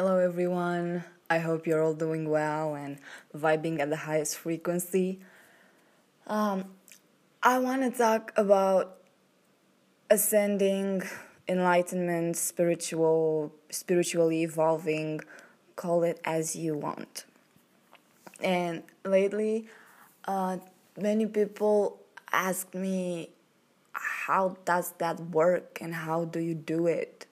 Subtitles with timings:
[0.00, 1.02] Hello, everyone.
[1.28, 3.00] I hope you're all doing well and
[3.36, 5.18] vibing at the highest frequency.
[6.28, 6.66] Um,
[7.42, 8.98] I want to talk about
[10.08, 11.02] ascending,
[11.48, 15.20] enlightenment, spiritual, spiritually evolving,
[15.74, 17.24] call it as you want.
[18.40, 19.66] And lately,
[20.26, 20.58] uh,
[20.96, 21.98] many people
[22.30, 23.30] ask me,
[23.90, 27.26] how does that work and how do you do it?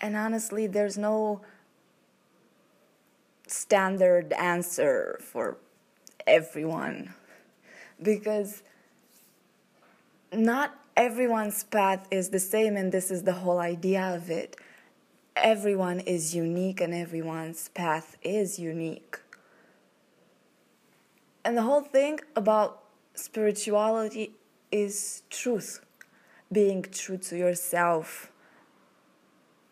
[0.00, 1.42] And honestly, there's no
[3.46, 5.58] standard answer for
[6.26, 7.14] everyone
[8.02, 8.62] because
[10.32, 14.56] not everyone's path is the same, and this is the whole idea of it.
[15.36, 19.18] Everyone is unique, and everyone's path is unique.
[21.44, 24.32] And the whole thing about spirituality
[24.70, 25.84] is truth,
[26.52, 28.29] being true to yourself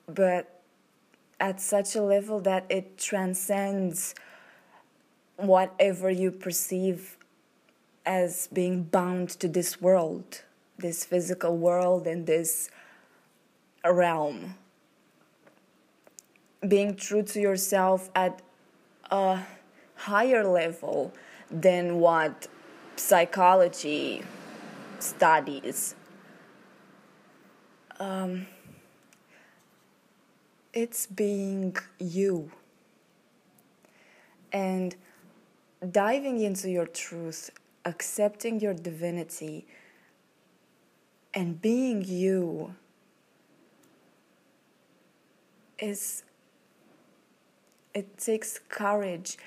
[0.08, 0.60] but
[1.38, 4.14] at such a level that it transcends
[5.37, 7.16] whatever you perceive
[8.04, 10.42] as being bound to this world,
[10.78, 12.70] this physical world, and this
[13.84, 14.54] realm.
[16.66, 18.43] Being true to yourself at
[19.10, 19.40] a
[19.95, 21.12] higher level
[21.50, 22.48] than what
[22.96, 24.22] psychology
[24.98, 25.95] studies.
[28.00, 28.46] Um,
[30.73, 32.51] it's being you
[34.52, 34.97] and
[35.91, 37.51] diving into your truth,
[37.85, 39.66] accepting your divinity,
[41.35, 42.74] and being you
[45.79, 46.24] is
[47.95, 49.39] it takes courage.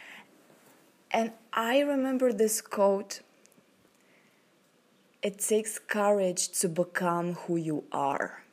[1.11, 3.21] And I remember this quote
[5.21, 8.43] it takes courage to become who you are.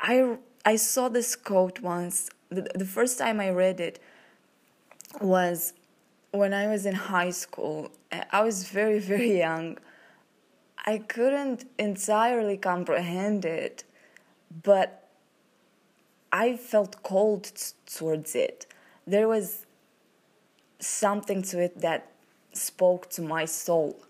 [0.00, 2.30] I I saw this quote once.
[2.50, 4.00] The, the first time I read it
[5.20, 5.72] was
[6.30, 7.90] when I was in high school.
[8.30, 9.78] I was very very young.
[10.86, 13.84] I couldn't entirely comprehend it,
[14.62, 15.08] but
[16.32, 17.50] I felt cold
[17.86, 18.66] towards it.
[19.06, 19.66] There was
[20.78, 22.12] something to it that
[22.52, 24.00] spoke to my soul,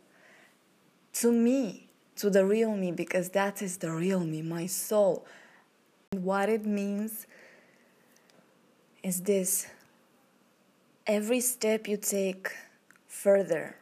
[1.14, 5.26] to me, to the real me, because that is the real me, my soul.
[6.16, 7.26] What it means
[9.02, 9.66] is this.
[11.06, 12.50] Every step you take
[13.06, 13.76] further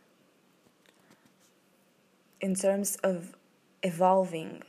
[2.41, 3.37] in terms of
[3.85, 4.63] evolving,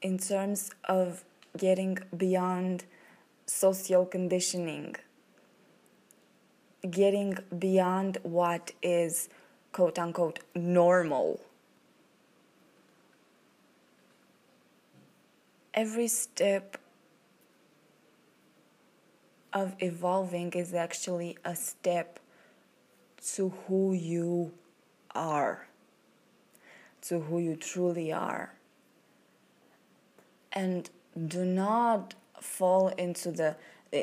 [0.00, 1.22] in terms of
[1.56, 2.84] getting beyond
[3.46, 4.96] social conditioning,
[6.90, 9.28] getting beyond what is
[9.70, 11.40] quote unquote normal
[15.74, 16.78] every step
[19.52, 22.18] of evolving is actually a step
[23.34, 24.52] to who you
[25.14, 25.66] are,
[27.02, 28.54] to who you truly are.
[30.52, 30.88] And
[31.26, 33.56] do not fall into the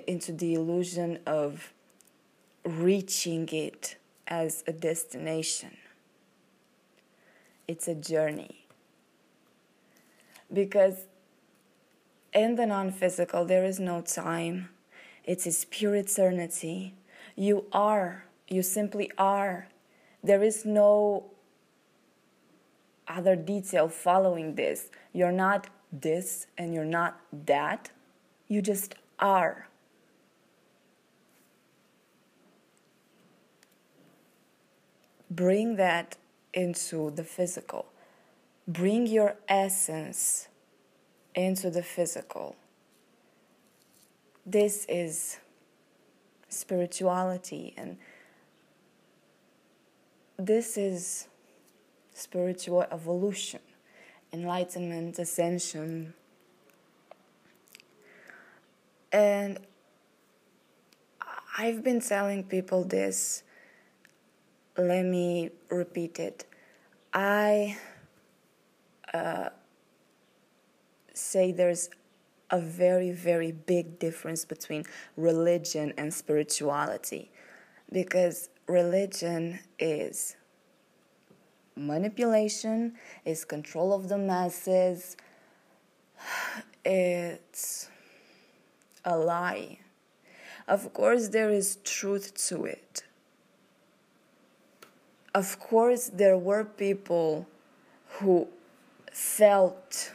[0.07, 1.73] into the illusion of
[2.63, 3.97] reaching it
[4.27, 5.77] as a destination.
[7.67, 8.65] It's a journey.
[10.51, 11.05] Because
[12.33, 14.69] in the non physical, there is no time,
[15.23, 16.95] it is pure eternity.
[17.35, 19.67] You are, you simply are.
[20.23, 21.31] There is no
[23.07, 24.89] other detail following this.
[25.13, 27.91] You're not this and you're not that.
[28.47, 29.67] You just are.
[35.31, 36.17] Bring that
[36.53, 37.85] into the physical.
[38.67, 40.48] Bring your essence
[41.35, 42.55] into the physical.
[44.45, 45.39] This is
[46.47, 47.97] spirituality, and
[50.37, 51.27] this is
[52.13, 53.59] spiritual evolution,
[54.33, 56.13] enlightenment, ascension.
[59.11, 59.59] And
[61.57, 63.43] I've been telling people this.
[64.77, 66.45] Let me repeat it.
[67.13, 67.77] I
[69.13, 69.49] uh,
[71.19, 71.89] say there's
[72.49, 74.83] a very, very big difference between
[75.15, 77.29] religion and spirituality
[77.91, 80.35] because religion is
[81.75, 82.93] manipulation,
[83.25, 85.15] is control of the masses,
[86.85, 87.89] it's
[89.05, 89.79] a lie.
[90.67, 93.03] Of course, there is truth to it.
[95.33, 97.47] Of course, there were people
[98.17, 98.47] who
[99.11, 100.13] felt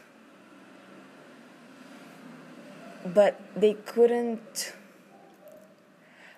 [3.05, 4.73] but they couldn't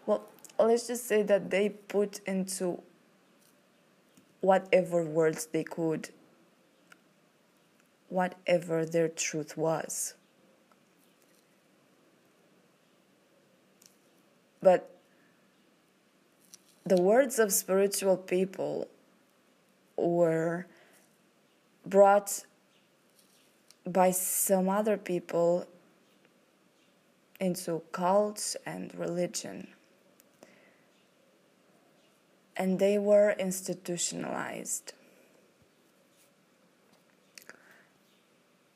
[0.06, 0.24] well
[0.60, 2.82] let's just say that they put into
[4.42, 6.10] whatever words they could
[8.10, 10.14] whatever their truth was.
[14.62, 14.96] But
[16.86, 18.88] the words of spiritual people
[19.98, 20.68] were
[21.86, 22.46] brought
[23.86, 25.68] by some other people
[27.40, 29.68] into cults and religion.
[32.56, 34.94] And they were institutionalized.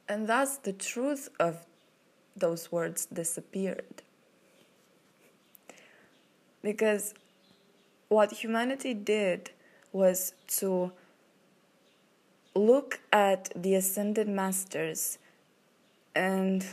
[0.07, 1.65] And thus the truth of
[2.35, 4.03] those words disappeared.
[6.61, 7.13] Because
[8.09, 9.51] what humanity did
[9.93, 10.91] was to
[12.53, 15.17] look at the ascended masters
[16.13, 16.65] and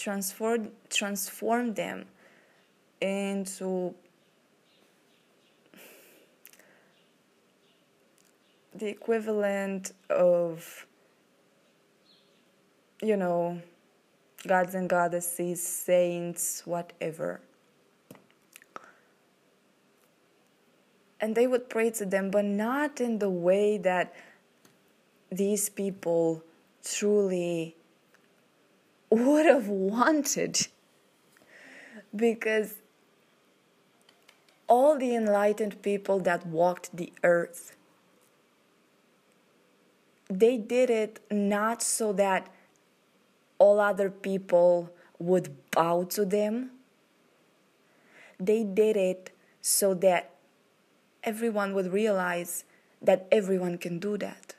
[0.00, 2.06] transform transform them
[3.00, 3.94] into
[8.74, 10.86] the equivalent of
[13.02, 13.60] you know
[14.46, 17.40] gods and goddesses saints whatever.
[21.22, 24.14] And they would pray to them but not in the way that
[25.30, 26.42] these people
[26.82, 27.76] truly
[29.10, 30.68] would have wanted.
[32.14, 32.74] Because
[34.66, 37.76] all the enlightened people that walked the earth
[40.30, 42.48] they did it not so that
[43.58, 46.70] all other people would bow to them.
[48.38, 50.30] They did it so that
[51.24, 52.64] everyone would realize
[53.02, 54.49] that everyone can do that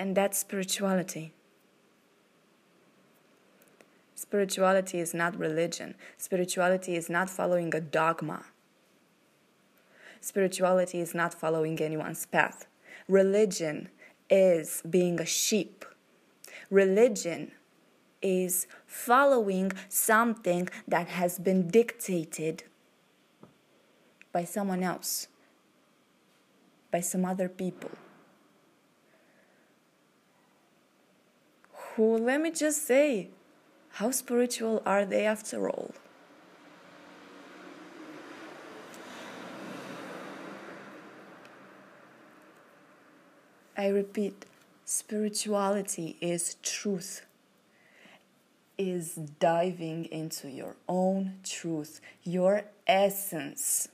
[0.00, 1.34] And that's spirituality.
[4.14, 5.94] Spirituality is not religion.
[6.16, 8.46] Spirituality is not following a dogma.
[10.22, 12.66] Spirituality is not following anyone's path.
[13.08, 13.90] Religion
[14.30, 15.84] is being a sheep.
[16.70, 17.52] Religion
[18.22, 22.64] is following something that has been dictated
[24.32, 25.28] by someone else,
[26.90, 27.90] by some other people.
[32.00, 33.28] Who, let me just say,
[33.90, 35.92] how spiritual are they after all?
[43.76, 44.46] I repeat,
[44.86, 47.26] spirituality is truth,
[48.78, 53.88] is diving into your own truth, your essence.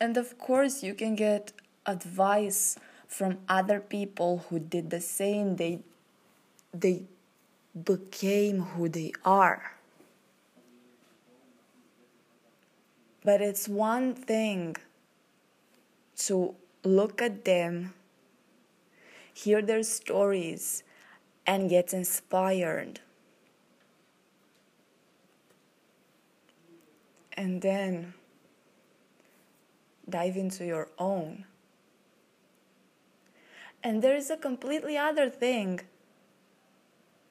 [0.00, 1.52] And of course, you can get
[1.86, 2.76] advice
[3.12, 5.80] from other people who did the same they
[6.72, 7.04] they
[7.84, 9.76] became who they are.
[13.22, 14.76] But it's one thing
[16.24, 16.54] to
[16.84, 17.92] look at them
[19.34, 20.82] hear their stories
[21.46, 23.00] and get inspired.
[27.34, 28.14] And then
[30.08, 31.44] dive into your own
[33.82, 35.80] and there is a completely other thing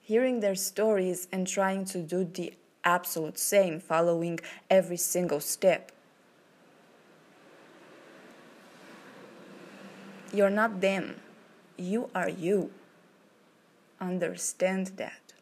[0.01, 2.53] hearing their stories and trying to do the
[2.83, 4.39] absolute same, following
[4.69, 5.91] every single step.
[10.33, 11.15] You're not them,
[11.77, 12.71] you are you.
[13.99, 15.33] Understand that.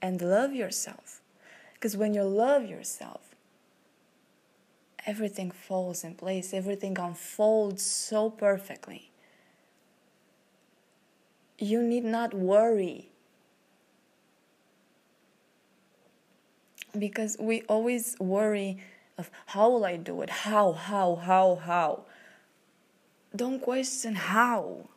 [0.00, 1.20] And love yourself.
[1.74, 3.34] Because when you love yourself,
[5.06, 9.11] everything falls in place, everything unfolds so perfectly
[11.58, 13.10] you need not worry.
[16.98, 18.78] Because we always worry
[19.16, 20.30] of how will I do it?
[20.30, 22.04] How, how, how, how?
[23.34, 24.88] Don't question how.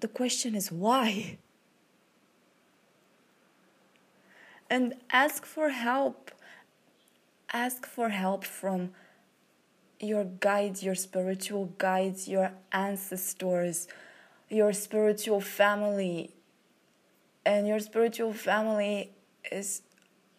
[0.00, 1.38] The question is why.
[4.70, 6.30] And ask for help.
[7.52, 8.90] Ask for help from
[10.00, 13.88] your guides, your spiritual guides, your ancestors,
[14.48, 16.30] your spiritual family.
[17.44, 19.10] And your spiritual family
[19.50, 19.82] is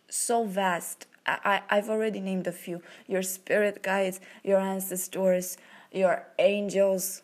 [0.09, 1.07] so vast.
[1.25, 5.57] I, I, have already named a few your spirit guides, your ancestors,
[5.91, 7.21] your angels.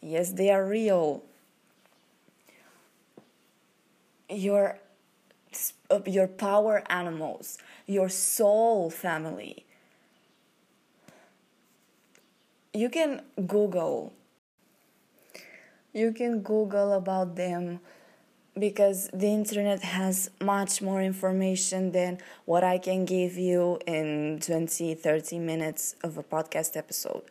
[0.00, 1.22] Yes, they are real.
[4.28, 4.78] Your,
[5.90, 9.65] uh, your power animals, your soul family
[12.76, 14.12] you can Google.
[15.94, 17.80] You can Google about them
[18.58, 24.94] because the internet has much more information than what I can give you in 20,
[24.94, 27.22] 30 minutes of a podcast episode.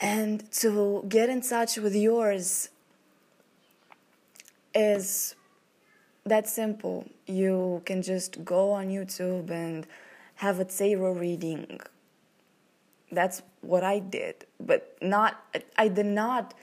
[0.00, 2.70] And to get in touch with yours
[4.74, 5.34] is
[6.24, 7.06] that simple.
[7.26, 9.86] You can just go on YouTube and
[10.36, 11.80] have a tarot reading.
[13.10, 15.44] That's what I did, but not
[15.76, 16.54] I did not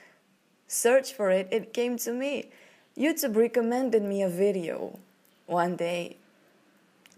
[0.66, 1.48] search for it.
[1.50, 2.50] It came to me.
[2.96, 4.98] YouTube recommended me a video
[5.46, 6.16] one day.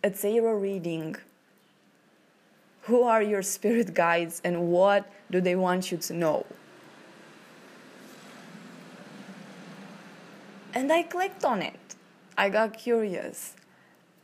[0.02, 1.16] A tarot reading.
[2.82, 6.46] Who are your spirit guides and what do they want you to know?
[10.72, 11.96] And I clicked on it.
[12.38, 13.54] I got curious.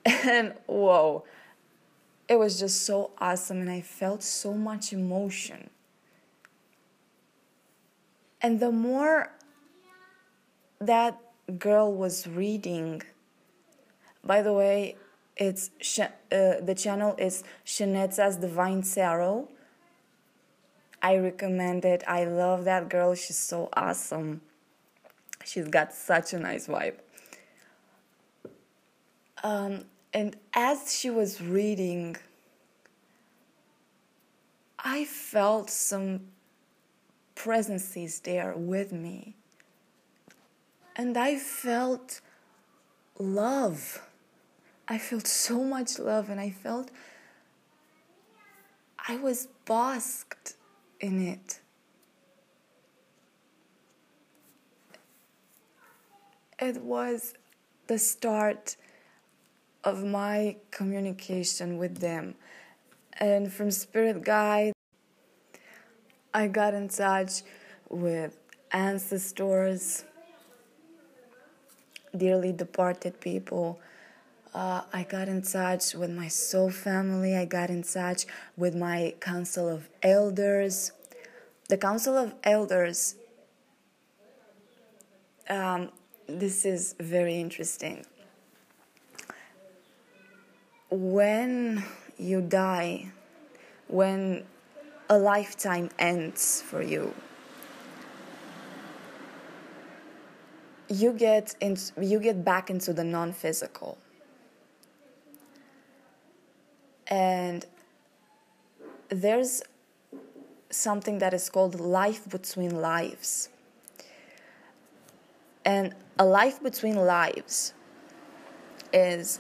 [0.05, 1.25] And whoa,
[2.33, 5.69] it was just so awesome, and I felt so much emotion.
[8.41, 9.35] And the more
[10.81, 11.21] that
[11.59, 13.03] girl was reading,
[14.25, 14.97] by the way,
[15.37, 15.71] it's
[16.01, 19.51] uh, the channel is Shanetza's Divine Tarot.
[21.03, 22.03] I recommend it.
[22.09, 23.15] I love that girl.
[23.15, 24.41] She's so awesome.
[25.45, 26.95] She's got such a nice vibe.
[29.45, 32.17] Um, and as she was reading,
[34.79, 36.21] I felt some
[37.35, 39.37] presences there with me.
[40.97, 42.21] And I felt
[43.19, 44.07] love.
[44.87, 46.91] I felt so much love, and I felt
[49.09, 50.55] I was basked
[51.01, 51.61] in it.
[56.59, 57.35] It was
[57.87, 58.77] the start
[59.85, 62.35] of my communication with them.
[63.19, 64.73] And from Spirit Guide,
[66.33, 67.43] I got in touch
[67.89, 68.39] with
[68.73, 70.05] ancestors,
[72.17, 73.81] dearly departed people.
[74.55, 77.37] Uh, I got in touch with my soul family.
[77.37, 80.93] I got in touch with my council of elders.
[81.69, 83.15] The council of elders,
[85.49, 85.91] um,
[86.27, 88.05] this is very interesting
[90.93, 91.83] when
[92.19, 93.11] you die,
[93.89, 94.45] when
[95.09, 97.15] a lifetime ends for you,
[100.89, 103.97] you get in, you get back into the non-physical.
[107.07, 107.65] And
[109.09, 109.63] there's
[110.69, 113.49] something that is called life between lives.
[115.65, 117.73] And a life between lives
[118.93, 119.39] is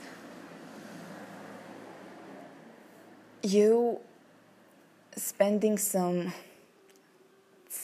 [3.42, 4.00] you
[5.16, 6.32] spending some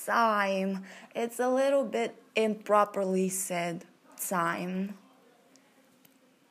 [0.07, 0.85] time,
[1.15, 3.85] it's a little bit improperly said
[4.21, 4.95] time,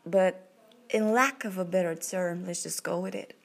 [0.05, 0.49] but
[0.89, 3.35] in lack of a better term, let's just go with it.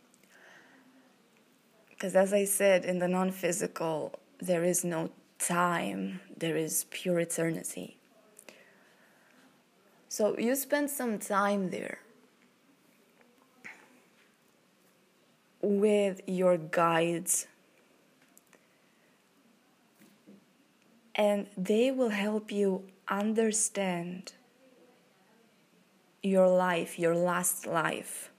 [1.90, 7.20] Because as I said, in the non physical, there is no time, there is pure
[7.20, 7.96] eternity.
[10.08, 12.00] So you spend some time there.
[15.62, 17.46] With your guides
[21.14, 24.32] and they will help you understand
[26.22, 28.30] your life, your last life.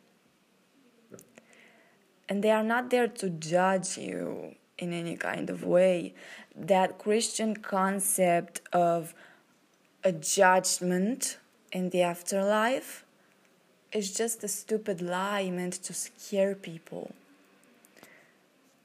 [2.27, 6.15] And they are not there to judge you in any kind of way.
[6.55, 9.13] That Christian concept of
[10.03, 11.37] a judgment
[11.71, 13.02] in the afterlife
[13.93, 17.13] is just a stupid lie meant to scare people.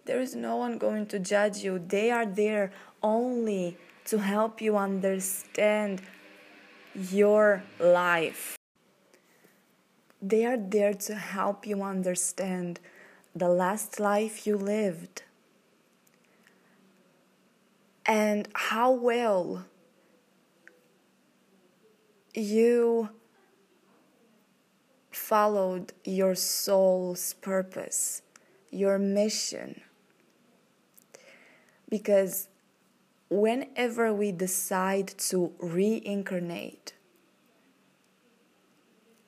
[0.05, 1.79] There is no one going to judge you.
[1.79, 2.73] They are there
[3.03, 6.03] only to help you understand
[6.95, 8.57] your life.
[10.21, 12.81] They are there to help you understand
[13.35, 15.23] the last life you lived
[18.07, 19.67] and how well
[22.35, 23.11] you
[25.29, 28.23] followed your soul's purpose,
[28.71, 29.83] your mission.
[31.91, 32.49] Because
[33.29, 36.95] whenever we decide to reincarnate,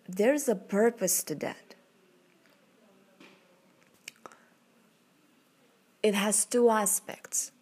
[0.08, 1.74] there's a purpose to that.
[6.02, 7.52] It has two aspects.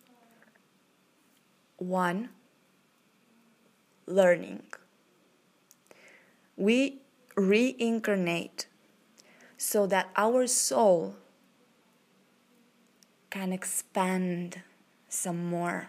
[1.79, 2.29] One,
[4.07, 4.63] learning.
[6.57, 7.01] We
[7.39, 8.67] reincarnate
[9.57, 11.17] so that our soul
[13.31, 14.63] can expand
[15.09, 15.89] some more.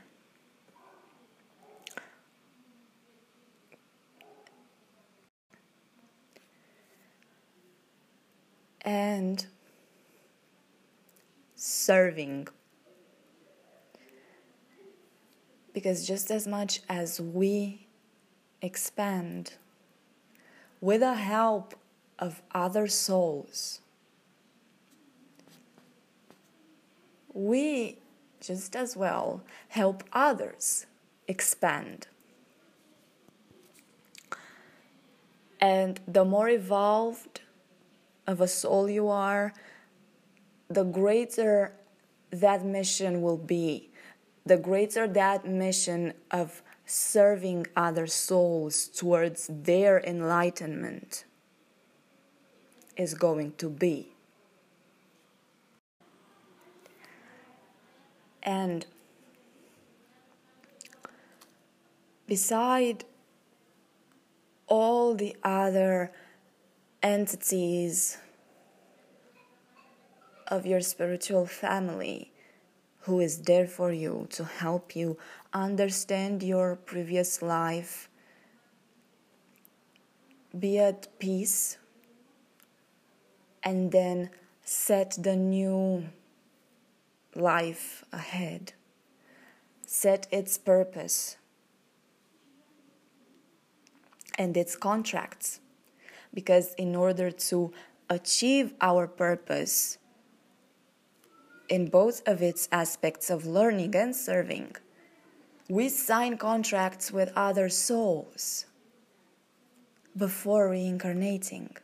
[8.81, 9.45] And
[11.55, 12.47] serving.
[15.73, 17.87] Because just as much as we
[18.61, 19.53] expand
[20.81, 21.75] with the help
[22.17, 23.81] of other souls,
[27.33, 27.97] we
[28.41, 30.85] just as well help others
[31.27, 32.07] expand.
[35.61, 37.41] And the more evolved
[38.25, 39.53] of a soul you are,
[40.69, 41.73] the greater
[42.31, 43.89] that mission will be,
[44.45, 51.23] the greater that mission of serving other souls towards their enlightenment
[52.97, 54.07] is going to be.
[58.41, 58.87] And
[62.27, 63.05] beside
[64.65, 66.11] all the other
[67.03, 68.17] entities
[70.47, 72.28] of your spiritual family
[73.09, 75.17] who is there for you to help you
[75.51, 78.07] understand your previous life,
[80.57, 81.79] be at peace,
[83.63, 84.29] and then
[84.63, 86.05] set the new
[87.35, 88.73] life ahead,
[89.87, 91.37] set its purpose
[94.37, 95.61] and its contracts.
[96.31, 97.73] Because in order to
[98.07, 99.97] achieve our purpose,
[101.69, 104.75] in both of its aspects of learning and serving,
[105.69, 108.65] we sign contracts with other souls
[110.17, 111.77] before reincarnating.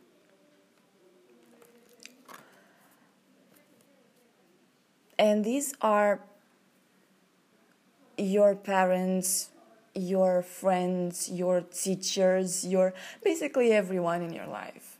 [5.18, 6.20] And these are
[8.18, 9.50] your parents,
[9.94, 12.94] your friends, your teachers, your
[13.24, 14.95] basically everyone in your life.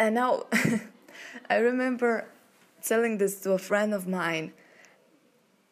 [0.00, 0.46] And now
[1.50, 2.24] I remember
[2.82, 4.54] telling this to a friend of mine,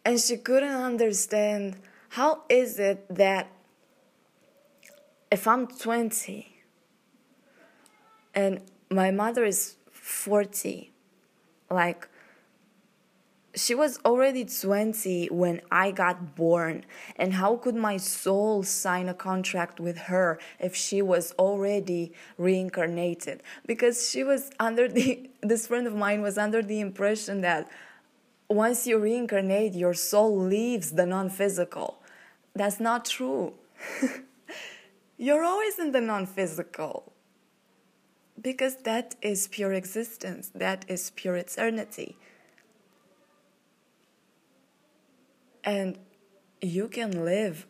[0.04, 1.76] and she couldn't understand
[2.10, 3.48] how is it that
[5.32, 6.46] if I'm 20
[8.34, 8.60] and
[8.90, 10.92] my mother is 40,
[11.70, 12.06] like
[13.58, 16.84] she was already 20 when I got born.
[17.16, 23.42] And how could my soul sign a contract with her if she was already reincarnated?
[23.66, 27.68] Because she was under the, this friend of mine was under the impression that
[28.48, 32.00] once you reincarnate, your soul leaves the non physical.
[32.54, 33.54] That's not true.
[35.18, 37.12] You're always in the non physical.
[38.40, 42.16] Because that is pure existence, that is pure eternity.
[45.68, 45.98] And
[46.62, 47.66] you can live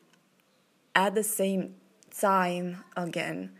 [0.95, 1.75] at the same
[2.17, 3.51] time again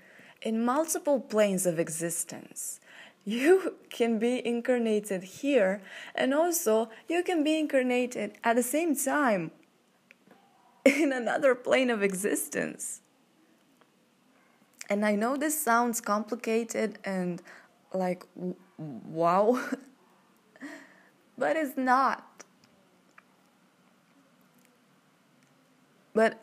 [0.41, 2.79] in multiple planes of existence.
[3.25, 5.83] You can be incarnated here,
[6.15, 9.51] and also you can be incarnated at the same time
[10.85, 13.01] in another plane of existence.
[14.89, 17.43] And I know this sounds complicated and
[17.93, 18.25] like
[18.79, 19.61] wow,
[21.37, 22.28] but it's not.
[26.19, 26.35] But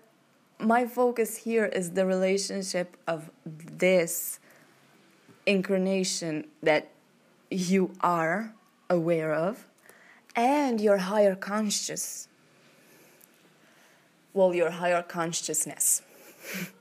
[0.58, 4.40] my focus here is the relationship of this
[5.46, 6.92] incarnation that
[7.52, 8.54] you are
[8.90, 9.68] aware of
[10.34, 12.30] and your higher conscious.
[14.34, 16.02] Well, your higher consciousness.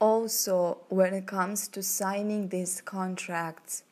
[0.00, 3.84] also, when it comes to signing these contracts,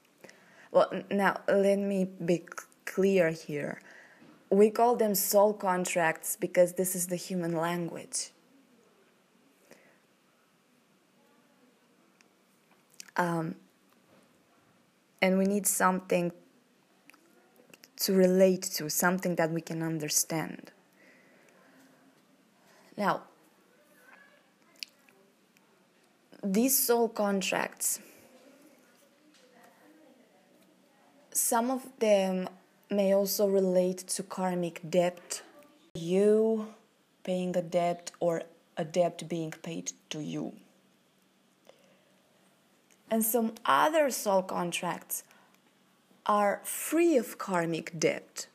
[0.72, 2.42] well, now let me be
[2.94, 3.80] clear here.
[4.50, 8.30] We call them soul contracts because this is the human language.
[13.16, 13.56] Um,
[15.20, 16.30] and we need something
[17.96, 20.70] to relate to, something that we can understand.
[22.96, 23.22] Now,
[26.44, 27.98] these soul contracts,
[31.32, 32.48] some of them
[32.90, 35.42] may also relate to karmic debt.
[35.94, 36.74] You
[37.22, 38.42] paying a debt or
[38.76, 40.52] a debt being paid to you.
[43.10, 45.22] And some other soul contracts
[46.26, 48.46] are free of karmic debt.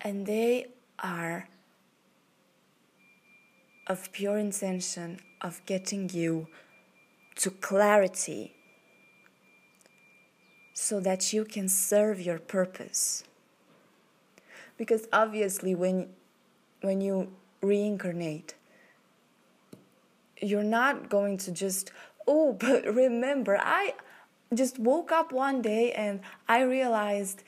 [0.00, 1.48] And they are
[3.86, 6.46] of pure intention of getting you
[7.36, 8.54] to clarity
[10.80, 13.22] so that you can serve your purpose.
[14.78, 16.08] Because obviously when
[16.80, 18.54] when you reincarnate
[20.40, 21.92] you're not going to just
[22.26, 23.92] oh but remember i
[24.54, 27.44] just woke up one day and i realized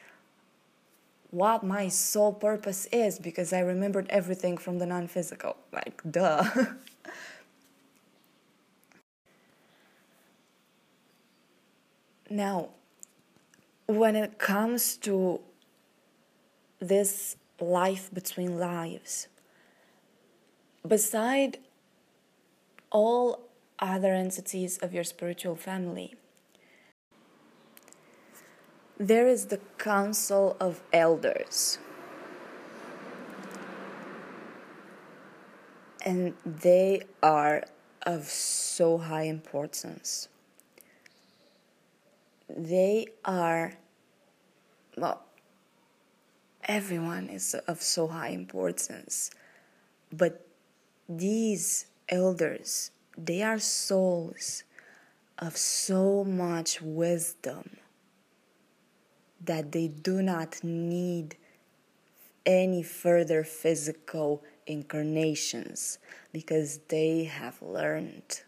[1.30, 5.56] what my sole purpose is because i remembered everything from the non-physical.
[5.72, 6.44] Like duh.
[12.30, 12.70] Now
[13.86, 15.40] when it comes to
[16.80, 19.28] this life between lives
[20.86, 21.58] beside
[22.90, 26.14] all other entities of your spiritual family.
[28.98, 31.78] There is the Council of Elders.
[36.04, 37.64] And they are
[38.02, 40.28] of so high importance.
[42.56, 43.74] They are,
[44.96, 45.24] well,
[46.64, 49.30] everyone is of so high importance.
[50.12, 50.46] But
[51.08, 54.64] these elders, they are souls
[55.38, 57.78] of so much wisdom
[59.44, 61.36] that they do not need
[62.44, 65.98] any further physical incarnations
[66.32, 68.42] because they have learned,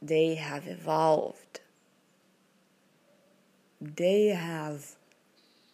[0.00, 1.60] they have evolved,
[3.80, 4.96] they have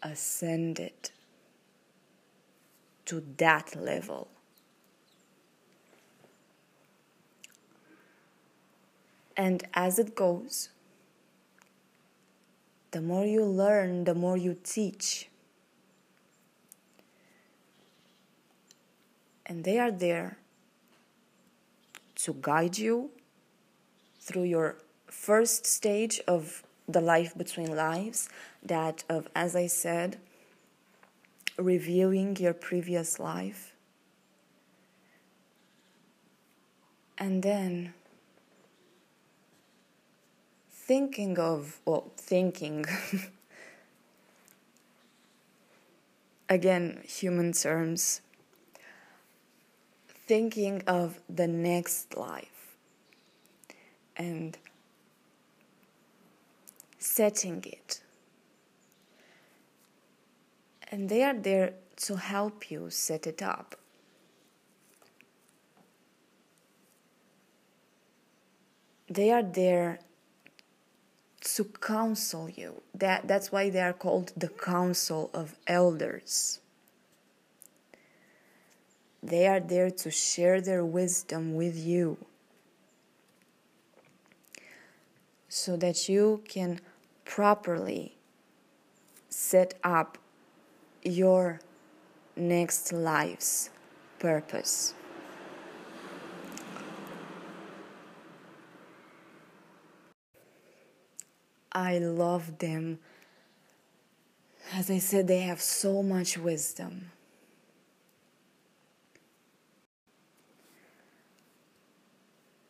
[0.03, 1.11] ascended
[3.07, 4.29] to that level.
[9.37, 10.69] And as it goes,
[12.93, 15.29] the more you learn, the more you teach.
[19.47, 20.39] And they are there
[22.17, 23.11] to guide you
[24.21, 28.29] through your first stage of the life between lives,
[28.63, 30.19] that of, as I said,
[31.57, 33.75] reviewing your previous life.
[37.17, 37.95] And then
[40.71, 42.85] thinking of, well, thinking,
[46.49, 48.21] again, human terms,
[50.27, 52.77] thinking of the next life
[54.17, 54.57] and
[57.05, 58.01] setting it.
[60.91, 63.77] And they are there to help you set it up.
[69.09, 69.99] They are there
[71.57, 72.83] to counsel you.
[72.95, 76.61] That, that's why they are called the Council of Elders.
[79.23, 82.17] They are there to share their wisdom with you
[85.49, 86.81] so that you can
[87.25, 88.17] properly
[89.29, 90.19] set up
[91.03, 91.61] your
[92.37, 93.71] next life's
[94.19, 94.95] purpose.
[101.73, 103.01] I love them.
[104.73, 107.11] As I said, they have so much wisdom.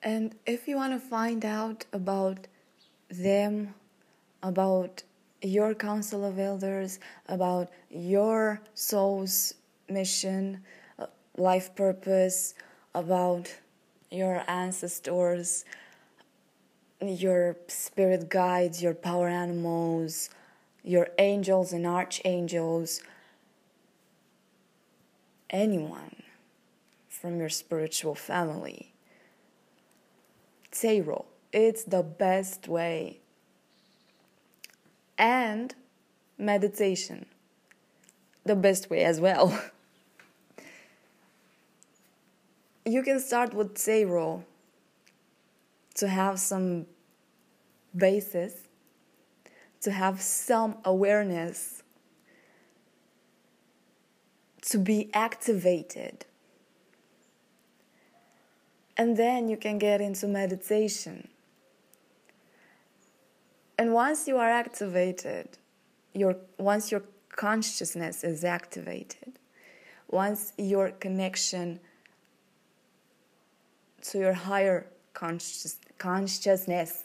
[0.02, 2.46] And if you want to find out about
[3.08, 3.74] them,
[4.44, 5.02] about
[5.42, 9.54] your council of elders, about your soul's
[9.88, 10.62] mission,
[10.98, 12.54] uh, life purpose,
[12.94, 13.52] about
[14.11, 15.64] your ancestors,
[17.00, 20.28] your spirit guides, your power animals,
[20.83, 23.00] your angels and archangels,
[25.48, 26.22] anyone
[27.09, 28.92] from your spiritual family.
[30.70, 33.20] Tarot, it's the best way.
[35.18, 35.74] And
[36.38, 37.27] meditation,
[38.44, 39.59] the best way as well.
[42.85, 44.44] you can start with tarot
[45.94, 46.87] to have some
[47.96, 48.68] basis,
[49.81, 51.83] to have some awareness,
[54.62, 56.24] to be activated.
[58.96, 61.29] And then you can get into meditation.
[63.78, 65.58] And once you are activated,
[66.12, 69.38] your, once your consciousness is activated,
[70.08, 71.80] once your connection
[74.02, 77.04] to your higher conscious, consciousness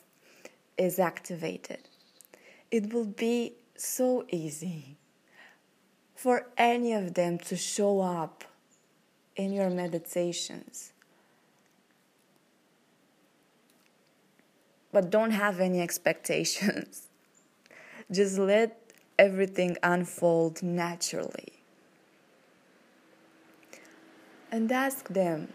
[0.77, 1.79] is activated.
[2.69, 4.97] It will be so easy
[6.13, 8.43] for any of them to show up
[9.35, 10.91] in your meditations.
[14.91, 17.07] But don't have any expectations.
[18.11, 18.79] Just let
[19.19, 21.53] everything unfold naturally.
[24.51, 25.53] And ask them.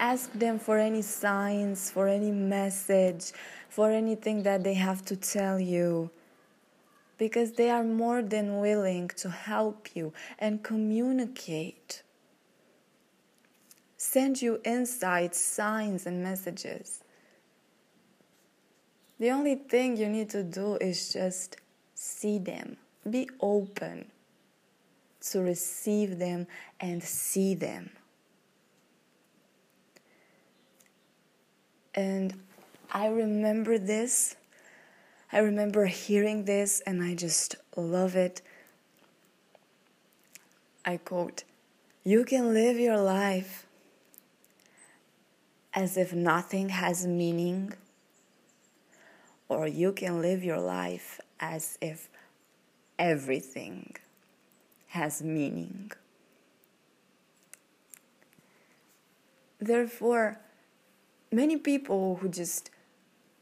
[0.00, 3.32] Ask them for any signs, for any message,
[3.68, 6.10] for anything that they have to tell you.
[7.18, 12.02] Because they are more than willing to help you and communicate.
[13.98, 17.04] Send you insights, signs, and messages.
[19.20, 21.58] The only thing you need to do is just
[21.94, 22.78] see them,
[23.08, 24.06] be open
[25.20, 26.46] to receive them
[26.80, 27.90] and see them.
[31.94, 32.40] And
[32.90, 34.36] I remember this.
[35.30, 38.40] I remember hearing this and I just love it.
[40.82, 41.44] I quote,
[42.04, 43.66] You can live your life
[45.74, 47.74] as if nothing has meaning,
[49.50, 52.08] or you can live your life as if
[52.98, 53.96] everything
[54.86, 55.90] has meaning.
[59.58, 60.38] Therefore,
[61.32, 62.70] many people who just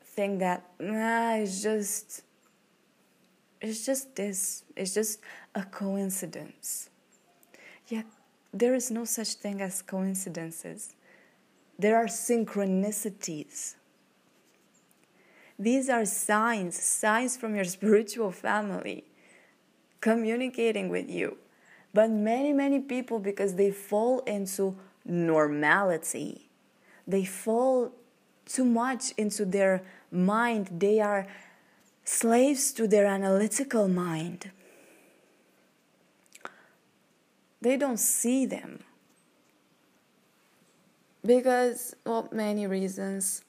[0.02, 2.22] think that nah, it's just
[3.60, 5.20] it's just this, it's just
[5.54, 6.88] a coincidence.
[7.88, 8.06] Yet
[8.52, 10.94] there is no such thing as coincidences.
[11.78, 13.74] There are synchronicities.
[15.58, 19.04] These are signs, signs from your spiritual family
[20.00, 21.38] communicating with you.
[21.92, 26.48] But many, many people, because they fall into normality,
[27.06, 27.92] they fall
[28.46, 31.26] too much into their mind, they are
[32.04, 34.50] slaves to their analytical mind.
[37.60, 38.84] They don't see them
[41.24, 43.42] because, well, many reasons.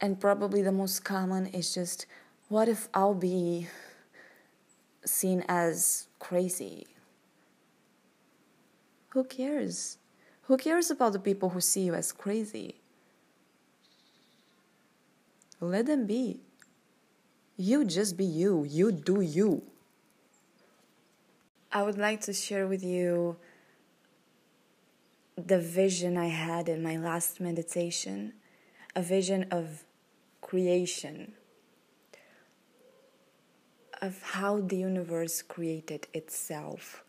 [0.00, 2.06] And probably the most common is just
[2.48, 3.66] what if I'll be
[5.04, 6.86] seen as crazy?
[9.10, 9.98] Who cares?
[10.42, 12.76] Who cares about the people who see you as crazy?
[15.60, 16.40] Let them be.
[17.56, 18.64] You just be you.
[18.64, 19.62] You do you.
[21.72, 23.36] I would like to share with you
[25.36, 28.32] the vision I had in my last meditation
[28.94, 29.84] a vision of
[30.48, 31.32] creation,
[34.00, 37.04] of how the universe created itself.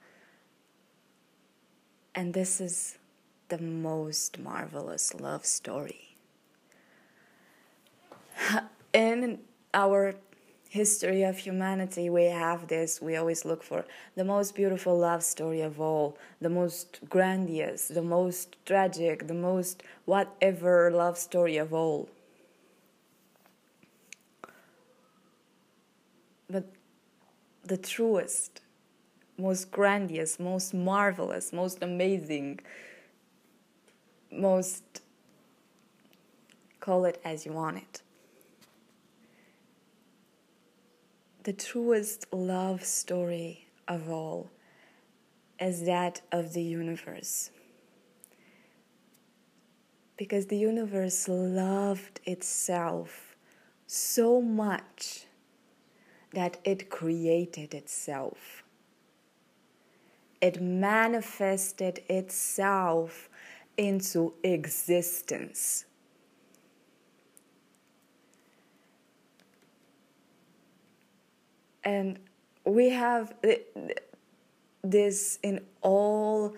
[2.13, 2.97] And this is
[3.47, 6.17] the most marvelous love story.
[8.93, 9.39] In
[9.73, 10.15] our
[10.67, 15.61] history of humanity, we have this, we always look for the most beautiful love story
[15.61, 22.09] of all, the most grandiose, the most tragic, the most whatever love story of all.
[27.69, 28.61] The truest,
[29.37, 32.59] most grandiose, most marvelous, most amazing,
[34.31, 35.01] most
[36.79, 38.01] call it as you want it
[41.49, 44.51] the truest love story of all
[45.59, 47.49] is that of the universe.
[50.15, 53.35] Because the universe loved itself
[53.87, 55.25] so much
[56.31, 58.63] that it created itself.
[60.41, 63.29] It manifested itself
[63.77, 65.85] into existence.
[71.89, 72.19] and
[72.65, 73.33] we have
[74.83, 76.55] this in all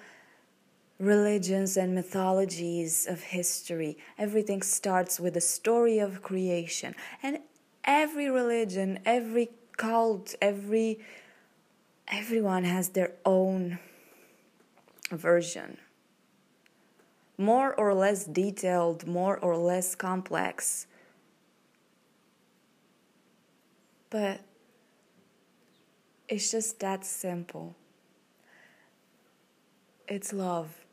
[0.99, 3.97] religions and mythologies of history.
[4.17, 6.95] Everything starts with the story of creation.
[7.23, 7.39] And
[7.85, 10.99] every religion, every cult, every
[12.07, 13.79] everyone has their own
[15.09, 15.77] version.
[17.37, 20.87] More or less detailed, more or less complex.
[24.09, 24.41] But
[26.27, 27.75] it's just that simple.
[30.07, 30.85] It's love.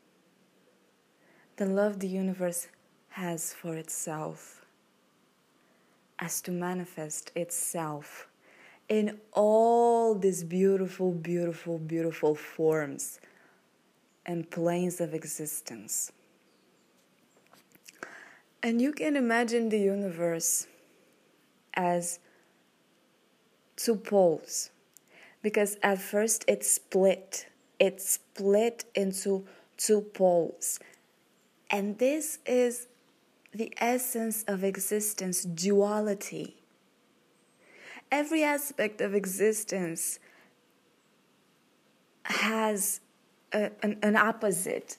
[1.57, 2.69] The love the universe
[3.09, 4.65] has for itself
[6.19, 8.28] as to manifest itself
[8.89, 13.19] in all these beautiful, beautiful, beautiful forms
[14.25, 16.11] and planes of existence.
[18.61, 20.67] And you can imagine the universe
[21.75, 22.19] as
[23.77, 24.71] two poles
[25.41, 27.47] because at first it split.
[27.79, 29.45] It split into
[29.77, 30.79] two poles.
[31.69, 32.87] And this is
[33.53, 36.58] the essence of existence duality.
[38.11, 40.19] Every aspect of existence
[42.23, 43.01] has
[43.53, 44.97] a, an, an opposite.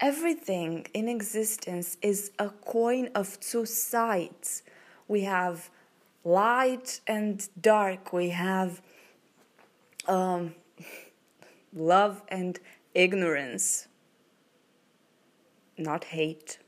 [0.00, 4.62] Everything in existence is a coin of two sides.
[5.08, 5.70] We have
[6.24, 8.82] light and dark, we have
[10.06, 10.54] um,
[11.74, 12.58] love and
[12.94, 13.88] ignorance,
[15.78, 16.58] not hate.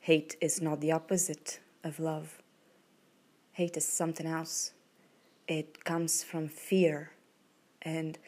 [0.00, 2.42] Hate is not the opposite of love.
[3.52, 4.73] Hate is something else.
[5.46, 7.10] It comes from fear
[7.82, 8.18] and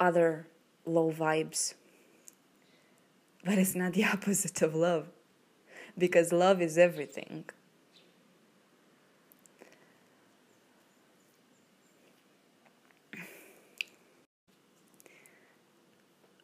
[0.00, 0.46] other
[0.84, 1.74] low vibes.
[3.44, 5.08] But it's not the opposite of love
[5.96, 7.44] because love is everything.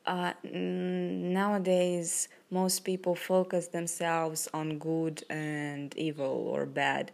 [0.05, 7.13] Uh, nowadays, most people focus themselves on good and evil or bad.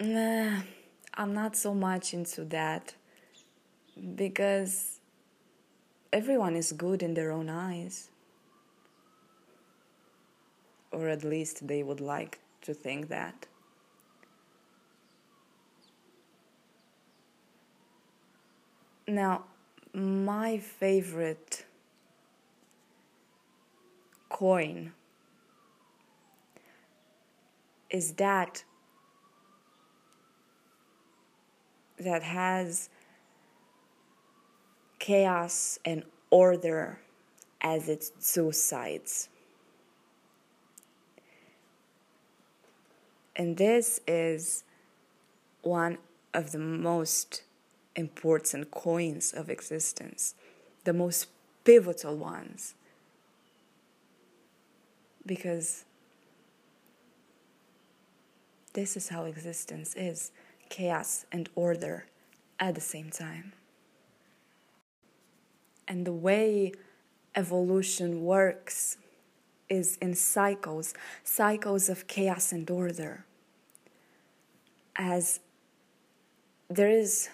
[0.00, 2.94] I'm not so much into that
[4.16, 4.98] because
[6.12, 8.10] everyone is good in their own eyes.
[10.90, 13.46] Or at least they would like to think that.
[19.06, 19.44] Now,
[19.92, 21.66] my favorite
[24.28, 24.92] coin
[27.90, 28.64] is that
[31.98, 32.88] that has
[34.98, 37.00] chaos and order
[37.60, 39.28] as its two sides.
[43.36, 44.64] And this is
[45.62, 45.98] one
[46.32, 47.42] of the most
[47.96, 50.34] important coins of existence,
[50.84, 51.28] the most
[51.64, 52.74] pivotal ones.
[55.26, 55.84] Because
[58.74, 60.30] this is how existence is
[60.74, 62.04] chaos and order
[62.58, 63.52] at the same time.
[65.86, 66.72] And the way
[67.36, 68.96] evolution works
[69.68, 73.24] is in cycles, cycles of chaos and order.
[74.96, 75.38] As
[76.68, 77.28] there is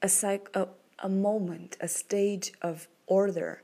[0.00, 0.66] a, psych, a,
[0.98, 3.62] a moment, a stage of order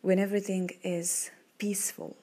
[0.00, 2.16] when everything is peaceful.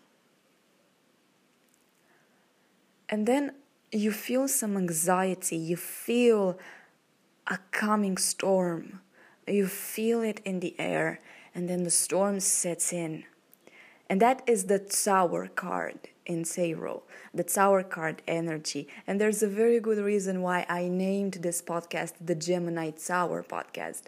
[3.10, 3.52] And then
[3.91, 6.58] you feel some anxiety, you feel
[7.48, 9.02] a coming storm.
[9.48, 11.22] You feel it in the air,
[11.56, 13.24] and then the storm sets in.
[14.10, 18.88] And that is the Tower card in Tarot, the Tower card energy.
[19.06, 24.04] And there's a very good reason why I named this podcast the Gemini Tower podcast,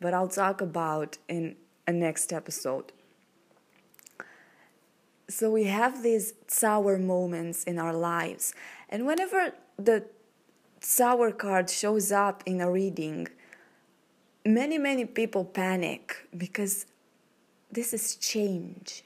[0.00, 2.92] but I'll talk about in a next episode.
[5.32, 8.54] So we have these tower moments in our lives,
[8.90, 10.04] and whenever the
[10.82, 13.28] tower card shows up in a reading,
[14.44, 16.84] many, many people panic because
[17.70, 19.04] this is change.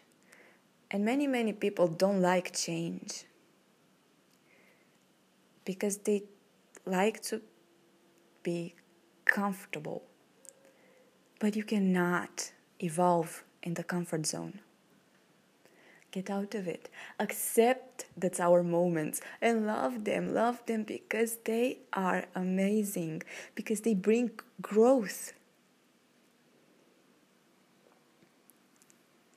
[0.91, 3.25] And many, many people don't like change
[5.65, 6.25] because they
[6.85, 7.41] like to
[8.43, 8.75] be
[9.25, 10.03] comfortable.
[11.39, 14.61] But you cannot evolve in the comfort zone.
[16.17, 16.89] Get out of it.
[17.21, 20.33] Accept that our moments and love them.
[20.33, 23.23] Love them because they are amazing,
[23.55, 24.31] because they bring
[24.63, 25.35] growth.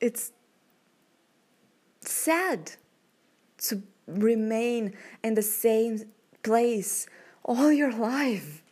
[0.00, 0.32] It's
[2.00, 2.72] sad
[3.58, 6.00] to remain in the same
[6.42, 7.06] place
[7.44, 8.62] all your life.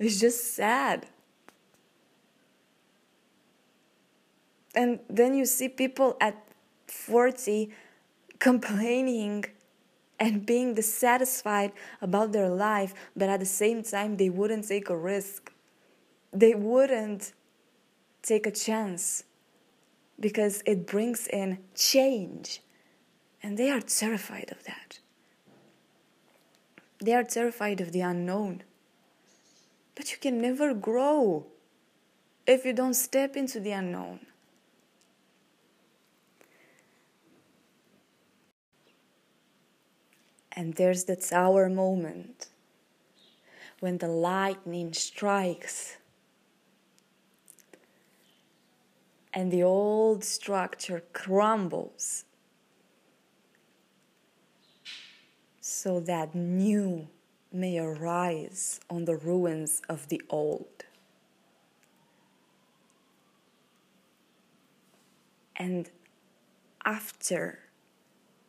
[0.00, 1.06] It's just sad.
[4.74, 6.42] And then you see people at
[6.92, 7.70] 40
[8.38, 9.44] complaining
[10.20, 14.96] and being dissatisfied about their life, but at the same time, they wouldn't take a
[14.96, 15.52] risk.
[16.32, 17.32] They wouldn't
[18.22, 19.24] take a chance
[20.20, 22.62] because it brings in change.
[23.42, 25.00] And they are terrified of that.
[27.00, 28.62] They are terrified of the unknown.
[29.96, 31.46] But you can never grow
[32.46, 34.20] if you don't step into the unknown.
[40.54, 42.48] And there's that tower moment
[43.80, 45.96] when the lightning strikes
[49.32, 52.24] and the old structure crumbles
[55.60, 57.08] so that new
[57.50, 60.84] may arise on the ruins of the old.
[65.56, 65.90] And
[66.84, 67.61] after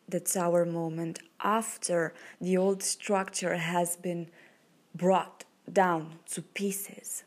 [0.07, 4.27] the tower moment, after the old structure has been
[4.93, 7.23] brought down to pieces,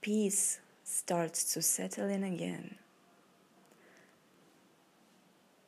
[0.00, 2.76] peace starts to settle in again.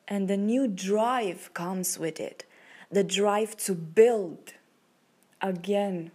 [0.07, 2.45] And the new drive comes with it.
[2.89, 4.53] The drive to build
[5.39, 6.11] again,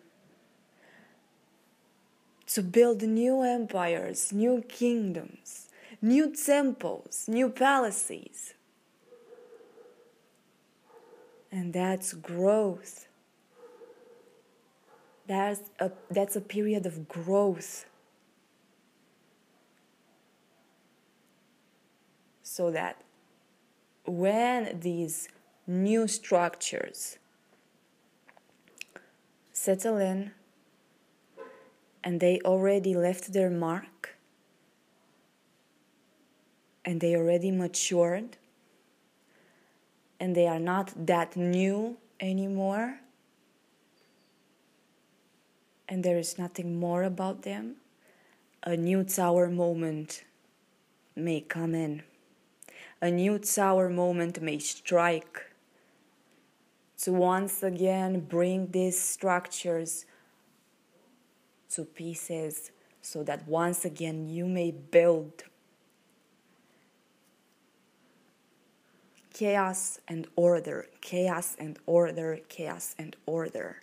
[2.49, 5.64] to build new empires, new kingdoms,
[6.05, 8.53] new temples, new palaces.
[11.51, 13.09] And that's growth.
[15.27, 17.87] That's a, that's a period of growth.
[22.43, 23.01] So that
[24.05, 25.29] when these
[25.67, 27.17] new structures
[29.55, 30.33] settle in
[32.03, 33.87] and they already left their mark
[36.85, 38.37] and they already matured
[40.21, 43.01] and they are not that new anymore
[45.89, 47.77] and there is nothing more about them,
[48.63, 50.25] a new tower moment
[51.15, 52.03] may come in.
[53.01, 55.51] A new tower moment may strike
[57.03, 60.07] to once again bring these structures
[61.71, 62.71] to pieces
[63.03, 65.45] so that once again you may build
[69.35, 73.83] chaos and order, chaos and order, chaos and order.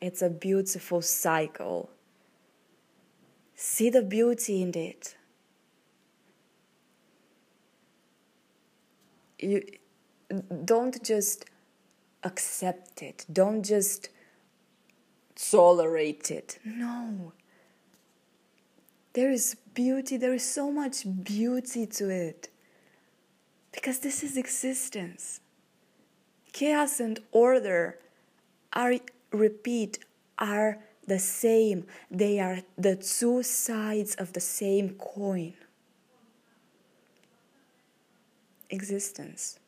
[0.00, 1.90] It's a beautiful cycle.
[3.54, 5.16] See the beauty in it.
[9.38, 9.62] You
[10.64, 11.46] don't just
[12.24, 13.24] accept it.
[13.32, 14.10] Don't just
[15.34, 16.58] tolerate it.
[16.64, 17.32] No.
[19.12, 22.48] There is beauty, there is so much beauty to it.
[23.72, 25.40] Because this is existence.
[26.52, 27.98] Chaos and order
[28.72, 28.94] are,
[29.32, 29.98] repeat,
[30.38, 31.86] are the same.
[32.10, 35.54] They are the two sides of the same coin.
[38.68, 39.60] Existence.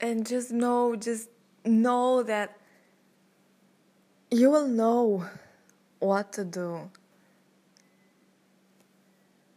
[0.00, 1.28] and just know just
[1.64, 2.56] know that
[4.30, 5.24] you will know
[5.98, 6.90] what to do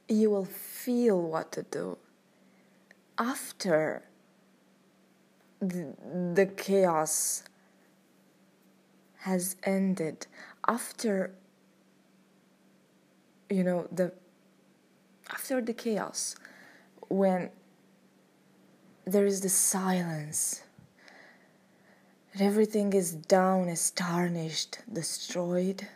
[0.08, 0.48] you will
[0.90, 1.96] feel what to do
[3.20, 4.02] after
[5.60, 5.94] the,
[6.34, 7.44] the chaos
[9.18, 10.26] has ended
[10.68, 11.32] after
[13.52, 14.12] you know the
[15.30, 16.36] after the chaos
[17.10, 17.52] when
[19.06, 20.64] there is the silence.
[22.34, 25.88] And everything is down, is tarnished, destroyed.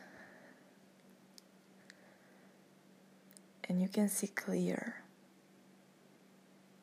[3.74, 5.02] And you can see clear.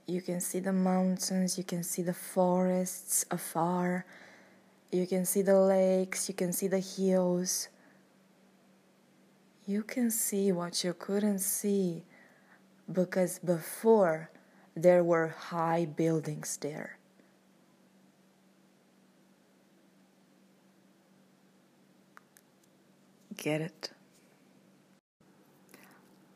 [0.08, 4.04] You can see the mountains, you can see the forests afar,
[4.90, 7.68] you can see the lakes, you can see the hills.
[9.66, 12.02] You can see what you couldn't see
[12.92, 14.28] because before
[14.74, 16.98] there were high buildings there.
[23.36, 23.90] Get it?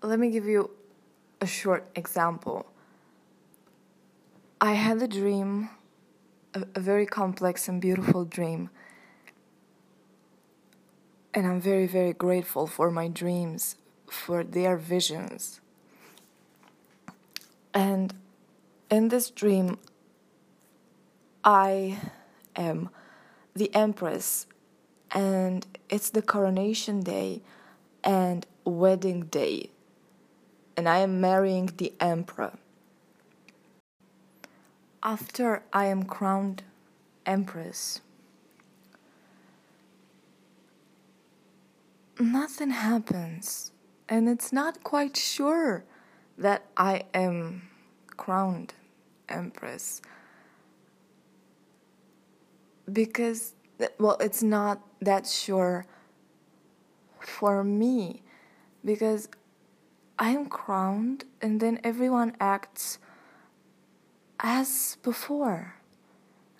[0.05, 0.69] Let me give you
[1.41, 2.67] a short example.
[4.61, 5.71] I had a dream,
[6.53, 8.69] a, a very complex and beautiful dream.
[11.33, 13.77] And I'm very, very grateful for my dreams,
[14.07, 15.63] for their visions.
[17.73, 18.13] And
[18.91, 19.79] in this dream,
[21.43, 21.99] I
[22.55, 22.91] am
[23.57, 24.47] the Empress,
[25.11, 27.41] and it's the coronation day
[28.05, 29.71] and wedding day,
[30.77, 32.53] and I am marrying the Emperor.
[35.03, 36.62] After I am crowned
[37.27, 38.01] Empress,
[42.18, 43.72] nothing happens,
[44.09, 45.85] and it's not quite sure
[46.39, 47.68] that I am
[48.16, 48.75] crowned
[49.29, 50.01] empress
[52.93, 53.55] because
[53.99, 55.87] well it's not that sure
[57.20, 58.22] for me
[58.85, 59.29] because
[60.19, 62.99] i'm crowned and then everyone acts
[64.41, 65.77] as before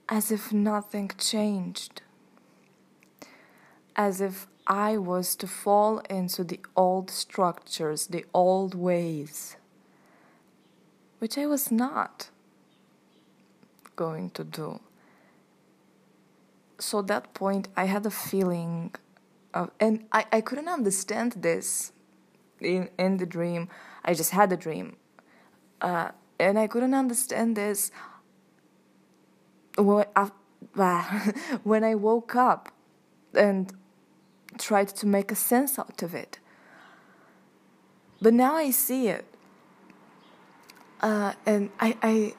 [0.09, 2.03] as if nothing changed
[3.97, 9.57] as if i was to fall into the old structures the old ways
[11.19, 12.31] which i was not
[13.97, 14.81] going to do.
[16.79, 18.95] So that point, I had a feeling
[19.53, 21.93] of, and I, I couldn't understand this
[22.61, 23.69] in in the dream.
[24.05, 24.97] I just had a dream,
[25.81, 27.91] uh, and I couldn't understand this
[29.77, 30.07] when
[31.85, 32.71] I, woke up
[33.35, 33.73] and
[34.59, 36.39] tried to make a sense out of it.
[38.21, 39.25] But now I see it,
[41.01, 42.35] uh, and I I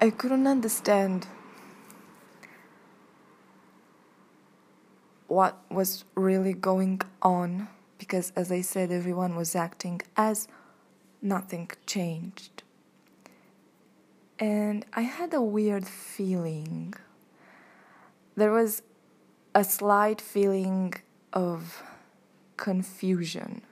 [0.00, 1.26] I couldn't understand
[5.26, 7.68] what was really going on
[8.04, 10.46] because, as I said, everyone was acting as
[11.22, 12.62] nothing changed.
[14.38, 16.92] And I had a weird feeling.
[18.36, 18.82] There was
[19.54, 20.92] a slight feeling
[21.32, 21.82] of
[22.58, 23.62] confusion.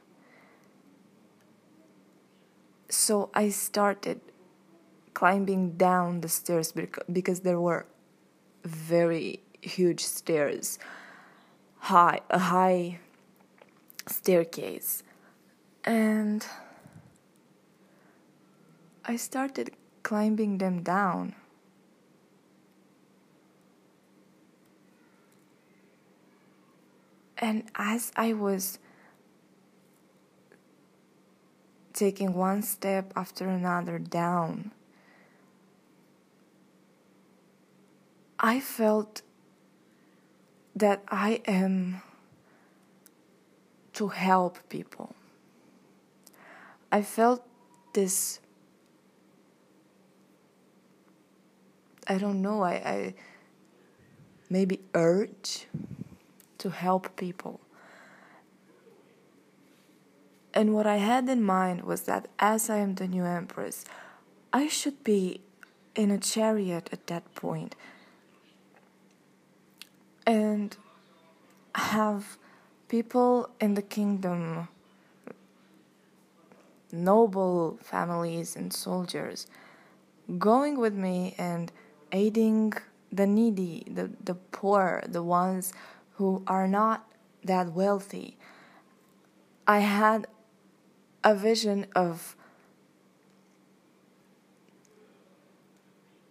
[2.89, 4.18] So I started
[5.12, 6.72] climbing down the stairs
[7.18, 7.85] because there were
[8.64, 10.78] very huge stairs
[11.91, 12.99] high a high
[14.07, 15.03] staircase
[15.84, 16.46] and
[19.05, 19.72] I started
[20.03, 21.34] climbing them down.
[27.38, 28.78] And as I was
[31.92, 34.70] taking one step after another down,
[38.38, 39.22] I felt
[40.76, 42.03] that I am
[43.95, 45.14] to help people.
[46.90, 47.47] I felt
[47.95, 48.40] this
[52.09, 53.14] I don't know, I, I
[54.51, 55.66] maybe urge
[56.59, 57.61] to help people.
[60.55, 63.84] And what I had in mind was that as I am the new empress,
[64.53, 65.40] I should be
[65.95, 67.74] in a chariot at that point
[70.26, 70.76] and
[71.74, 72.36] have
[72.93, 74.68] people in the kingdom,
[76.93, 79.47] noble families and soldiers,
[80.38, 81.72] going with me and
[82.12, 82.70] aiding
[83.11, 85.72] the needy, the, the poor, the ones
[86.16, 87.11] who are not
[87.43, 88.36] that wealthy.
[89.66, 90.26] I had
[91.24, 92.36] a vision of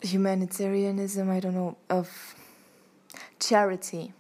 [0.02, 2.36] humanitarianism, I don't know, of
[3.40, 4.14] charity,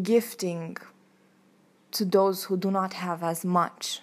[0.00, 0.76] gifting
[1.92, 4.00] to those who do not have as much.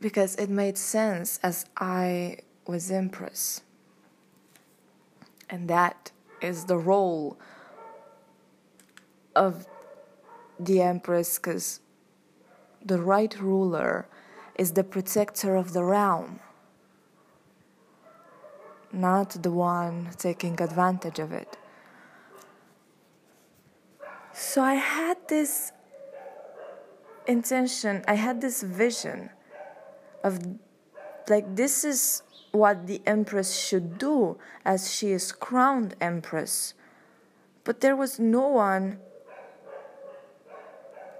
[0.00, 3.62] Because it made sense as I was Empress.
[5.48, 6.10] And that
[6.42, 7.38] is the role
[9.34, 9.66] of
[10.60, 11.80] the Empress, because
[12.84, 14.06] the right ruler
[14.56, 16.40] is the protector of the realm
[18.94, 21.56] not the one taking advantage of it.
[24.34, 25.70] So I had this
[27.26, 29.30] intention, I had this vision
[30.24, 30.40] of
[31.28, 36.74] like, this is what the empress should do as she is crowned empress.
[37.62, 38.98] But there was no one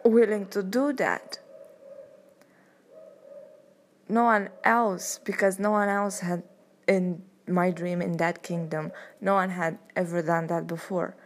[0.04, 1.38] willing to do that.
[4.08, 6.42] No one else, because no one else had
[6.86, 8.92] in my dream in that kingdom.
[9.20, 11.16] No one had ever done that before.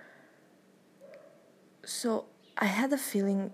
[1.89, 2.27] So
[2.59, 3.51] I had a feeling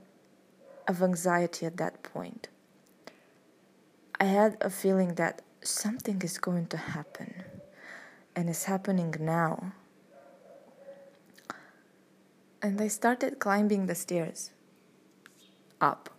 [0.89, 2.49] of anxiety at that point.
[4.19, 7.45] I had a feeling that something is going to happen,
[8.35, 9.73] and it's happening now.
[12.61, 14.51] And I started climbing the stairs
[15.81, 16.11] up.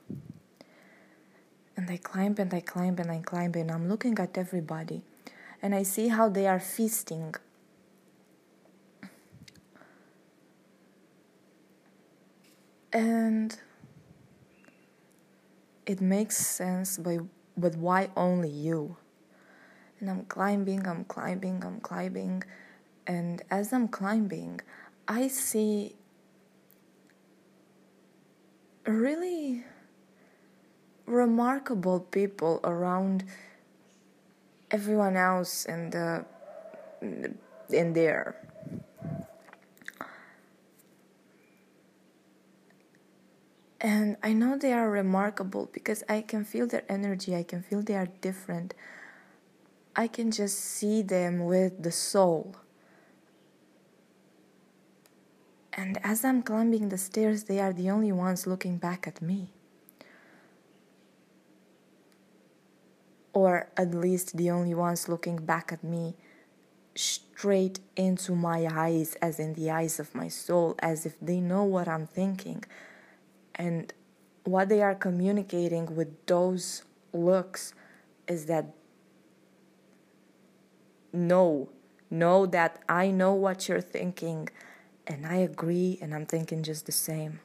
[1.75, 5.03] And I climb and I climb and I climb, and I'm looking at everybody
[5.61, 7.35] and I see how they are feasting.
[12.95, 13.53] And
[15.85, 17.19] it makes sense, but,
[17.57, 18.95] but why only you?
[19.99, 22.43] And I'm climbing, I'm climbing, I'm climbing,
[23.05, 24.61] and as I'm climbing,
[25.09, 25.97] I see
[28.87, 29.65] really
[31.05, 33.25] remarkable people around
[34.71, 36.25] everyone else in the
[37.69, 38.44] in there
[43.85, 47.81] and i know they are remarkable because i can feel their energy i can feel
[47.81, 48.73] they are different.
[49.97, 52.55] I can just see them with the soul.
[55.71, 59.51] And as i'm climbing the stairs they are the only ones looking back at me.
[63.31, 66.15] Or at least the only ones looking back at me
[66.95, 71.63] straight into my eyes, as in the eyes of my soul, as if they know
[71.63, 72.63] what I'm thinking.
[73.55, 73.93] And
[74.43, 76.83] what they are communicating with those
[77.13, 77.73] looks
[78.27, 78.65] is that
[81.13, 81.69] no,
[82.09, 84.49] know that I know what you're thinking
[85.07, 87.39] and I agree and I'm thinking just the same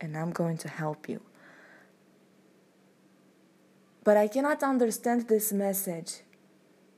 [0.00, 1.20] and I'm going to help you.
[4.04, 6.20] But I cannot understand this message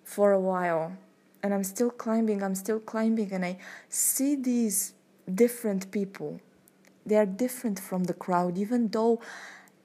[0.05, 0.93] for a while
[1.43, 4.95] and I'm still climbing, I'm still climbing, and I see these
[5.33, 6.41] different people.
[7.05, 9.21] They are different from the crowd, even though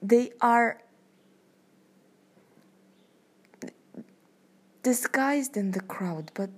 [0.00, 0.80] they are
[4.82, 6.50] disguised in the crowd, but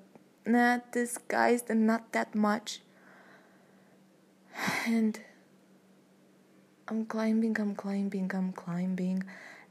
[0.44, 2.80] not disguised and not that much.
[4.86, 5.20] And
[6.88, 9.22] I'm climbing, I'm climbing, I'm climbing,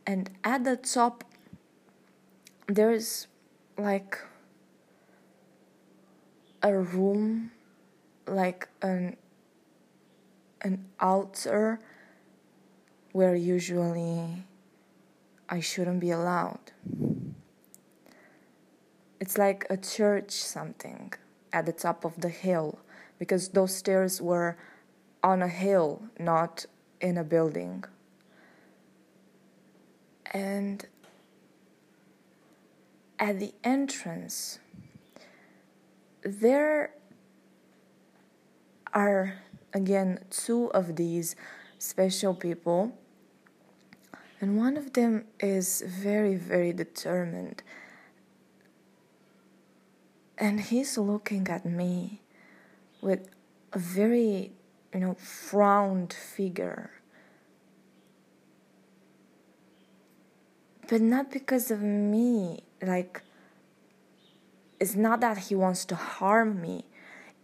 [0.07, 1.23] and at the top,
[2.67, 3.27] there's
[3.77, 4.17] like
[6.63, 7.51] a room
[8.25, 9.17] like an
[10.62, 11.80] an altar
[13.12, 14.45] where usually
[15.47, 16.72] I shouldn't be allowed.
[19.20, 21.14] It's like a church something
[21.51, 22.80] at the top of the hill
[23.18, 24.57] because those stairs were
[25.24, 26.66] on a hill, not
[27.01, 27.84] in a building.
[30.32, 30.86] And
[33.18, 34.60] at the entrance,
[36.24, 36.91] there
[38.93, 39.39] are
[39.74, 41.36] again two of these
[41.78, 42.97] special people.
[44.41, 47.63] And one of them is very very determined.
[50.38, 52.22] And he's looking at me
[53.01, 53.30] with
[53.74, 54.53] a very
[54.93, 56.91] you know frowned figure.
[60.88, 63.22] But not because of me like
[64.80, 66.86] it's not that he wants to harm me,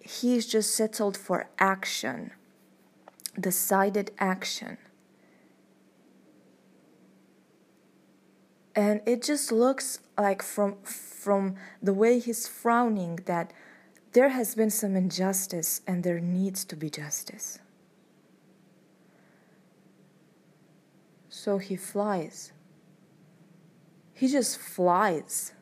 [0.06, 2.32] he's just settled for action,
[3.40, 4.78] decided action.
[8.76, 13.52] And it just looks like from from the way he's frowning that
[14.12, 17.60] there has been some injustice and there needs to be justice.
[21.30, 22.52] So he flies.
[24.14, 25.54] He just flies.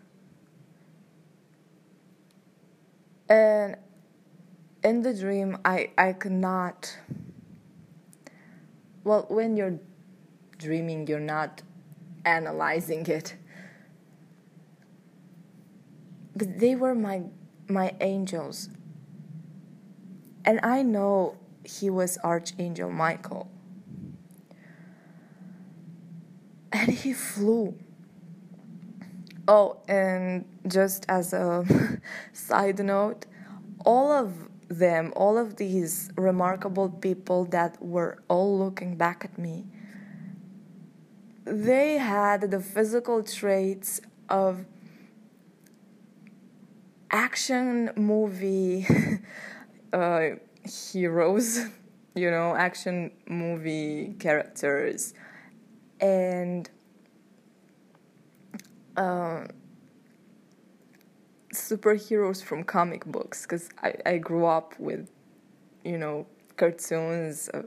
[3.29, 3.77] And
[4.83, 6.97] in the dream, I, I could not.
[9.03, 9.79] Well, when you're
[10.57, 11.61] dreaming, you're not
[12.25, 13.35] analyzing it.
[16.35, 17.23] But they were my
[17.67, 18.69] my angels.
[20.45, 23.49] And I know he was Archangel Michael.
[26.71, 27.77] And he flew.
[29.47, 31.65] Oh, and just as a
[32.33, 33.25] side note,
[33.85, 39.65] all of them, all of these remarkable people that were all looking back at me,
[41.45, 44.65] they had the physical traits of
[47.11, 48.87] action movie
[49.93, 50.29] uh,
[50.65, 51.65] heroes,
[52.15, 55.13] you know, action movie characters.
[55.99, 56.69] And
[58.97, 59.45] uh,
[61.53, 65.09] superheroes from comic books because I, I grew up with,
[65.83, 66.25] you know,
[66.57, 67.63] cartoons, uh,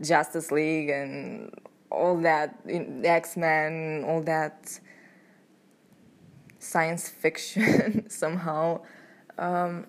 [0.00, 1.52] Justice League, and
[1.90, 4.78] all that, X Men, all that
[6.58, 8.80] science fiction somehow.
[9.38, 9.86] Um,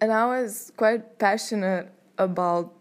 [0.00, 2.72] and I was quite passionate about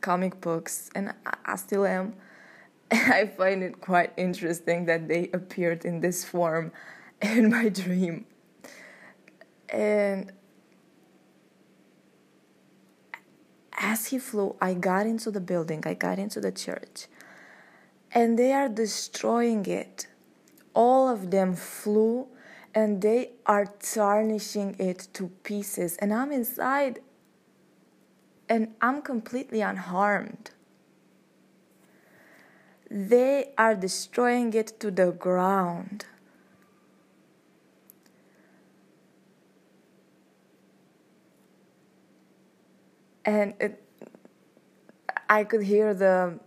[0.00, 2.14] comic books, and I, I still am.
[2.90, 6.72] I find it quite interesting that they appeared in this form
[7.22, 8.26] in my dream.
[9.68, 10.32] And
[13.72, 17.06] as he flew, I got into the building, I got into the church,
[18.12, 20.06] and they are destroying it.
[20.74, 22.28] All of them flew
[22.74, 25.96] and they are tarnishing it to pieces.
[25.96, 27.00] And I'm inside
[28.48, 30.50] and I'm completely unharmed
[32.90, 36.06] they are destroying it to the ground.
[43.28, 43.82] And it,
[45.28, 46.40] I could hear the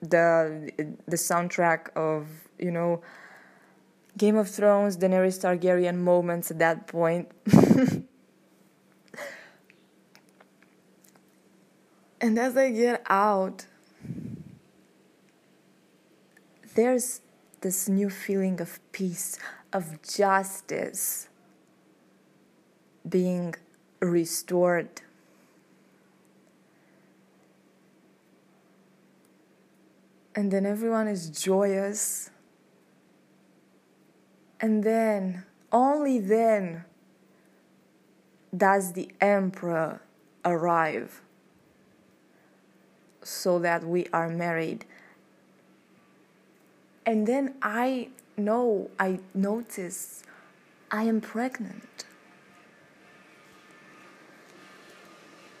[0.00, 0.72] the
[1.06, 2.26] the soundtrack of
[2.58, 3.02] you know
[4.16, 7.30] Game of Thrones, Daenerys Targaryen moments at that point.
[12.22, 13.66] and as I get out,
[16.74, 17.20] there's
[17.60, 19.38] this new feeling of peace,
[19.74, 21.28] of justice
[23.06, 23.54] being
[24.00, 25.02] restored.
[30.36, 32.30] And then everyone is joyous.
[34.60, 36.84] And then, only then,
[38.54, 40.02] does the emperor
[40.44, 41.22] arrive
[43.22, 44.84] so that we are married.
[47.04, 50.22] And then I know, I notice
[50.90, 52.04] I am pregnant.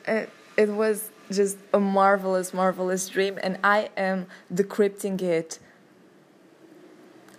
[0.06, 5.58] It, it was just a marvelous, marvelous dream, and I am decrypting it,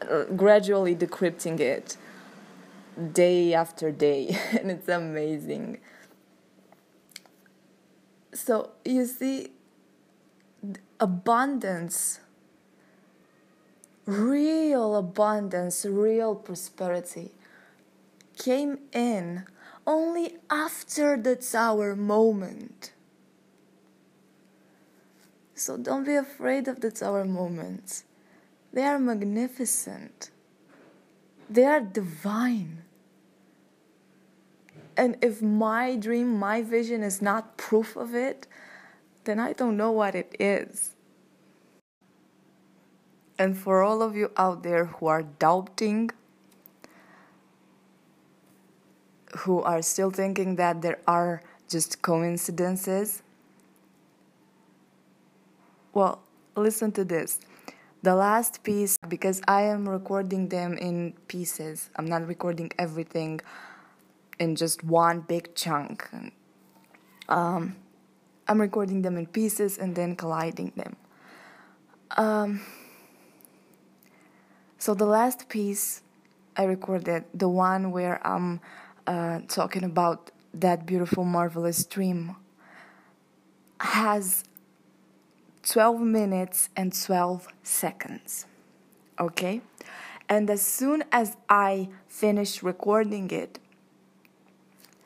[0.01, 1.97] uh, gradually decrypting it
[3.13, 5.79] day after day, and it's amazing.
[8.33, 9.51] So, you see,
[10.99, 12.19] abundance,
[14.05, 17.31] real abundance, real prosperity
[18.37, 19.45] came in
[19.85, 22.91] only after the tower moment.
[25.57, 28.03] So don't be afraid of the tower moments.
[28.73, 30.29] They are magnificent.
[31.49, 32.83] They are divine.
[34.95, 38.45] And if my dream, my vision is not proof of it,
[39.23, 40.95] then I don't know what it is.
[43.39, 46.11] And for all of you out there who are doubting,
[49.39, 53.23] who are still thinking that there are just coincidences,
[55.97, 56.21] well,
[56.55, 57.39] listen to this.
[58.03, 63.41] The last piece, because I am recording them in pieces, I'm not recording everything
[64.39, 66.07] in just one big chunk.
[67.27, 67.77] Um,
[68.47, 70.95] I'm recording them in pieces and then colliding them.
[72.15, 72.61] Um,
[74.77, 76.03] so the last piece
[76.55, 78.61] I recorded, the one where I'm
[79.07, 82.35] uh, talking about that beautiful, marvelous dream,
[83.79, 84.43] has
[85.67, 88.45] 12 minutes and 12 seconds.
[89.19, 89.59] Okay?
[90.29, 93.59] And as soon as I finish recording it,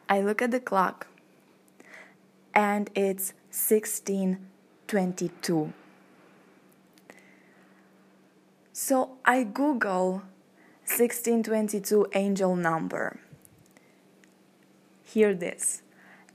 [0.08, 1.08] I look at the clock
[2.54, 5.74] and it's 1622.
[8.74, 10.22] So I Google
[10.86, 13.20] 1622 angel number.
[15.04, 15.82] Hear this.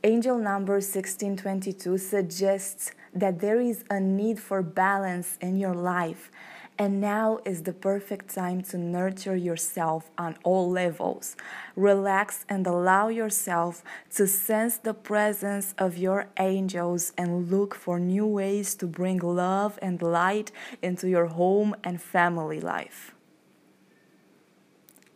[0.05, 6.31] Angel number 1622 suggests that there is a need for balance in your life
[6.79, 11.37] and now is the perfect time to nurture yourself on all levels.
[11.75, 13.83] Relax and allow yourself
[14.15, 19.79] to sense the presence of your angels and look for new ways to bring love
[19.81, 20.53] and light
[20.83, 23.15] into your home and family life.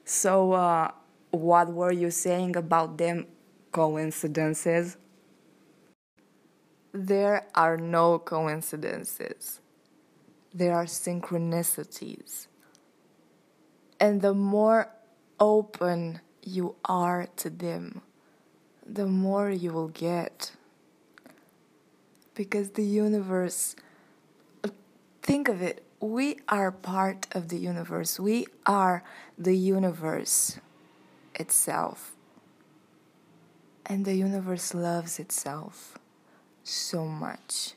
[0.04, 0.90] So, uh,
[1.30, 3.26] what were you saying about them
[3.70, 4.96] coincidences?
[6.92, 9.60] There are no coincidences
[10.52, 12.46] there are synchronicities.
[13.98, 14.88] And the more
[15.38, 18.02] open you are to them,
[18.86, 20.52] the more you will get.
[22.34, 23.76] Because the universe,
[25.22, 29.04] think of it, we are part of the universe, we are
[29.36, 30.58] the universe
[31.34, 32.16] itself.
[33.84, 35.99] And the universe loves itself
[36.70, 37.74] so much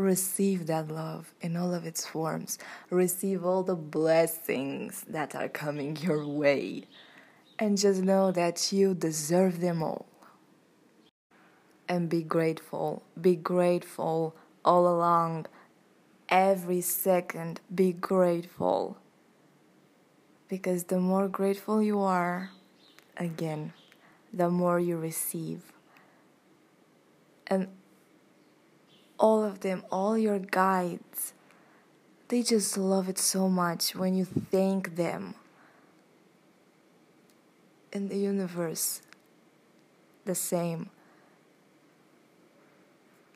[0.00, 2.58] receive that love in all of its forms.
[2.90, 6.84] Receive all the blessings that are coming your way.
[7.58, 10.06] And just know that you deserve them all.
[11.88, 13.02] And be grateful.
[13.20, 15.46] Be grateful all along.
[16.28, 18.96] Every second, be grateful.
[20.48, 22.50] Because the more grateful you are,
[23.16, 23.72] again,
[24.32, 25.72] the more you receive.
[27.50, 27.66] And
[29.18, 31.34] all of them, all your guides,
[32.28, 35.34] they just love it so much when you thank them.
[37.92, 39.02] In the universe,
[40.24, 40.90] the same.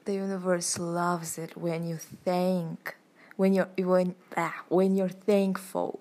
[0.04, 2.96] The universe loves it when you thank,
[3.36, 6.00] when you're when ah, when you're thankful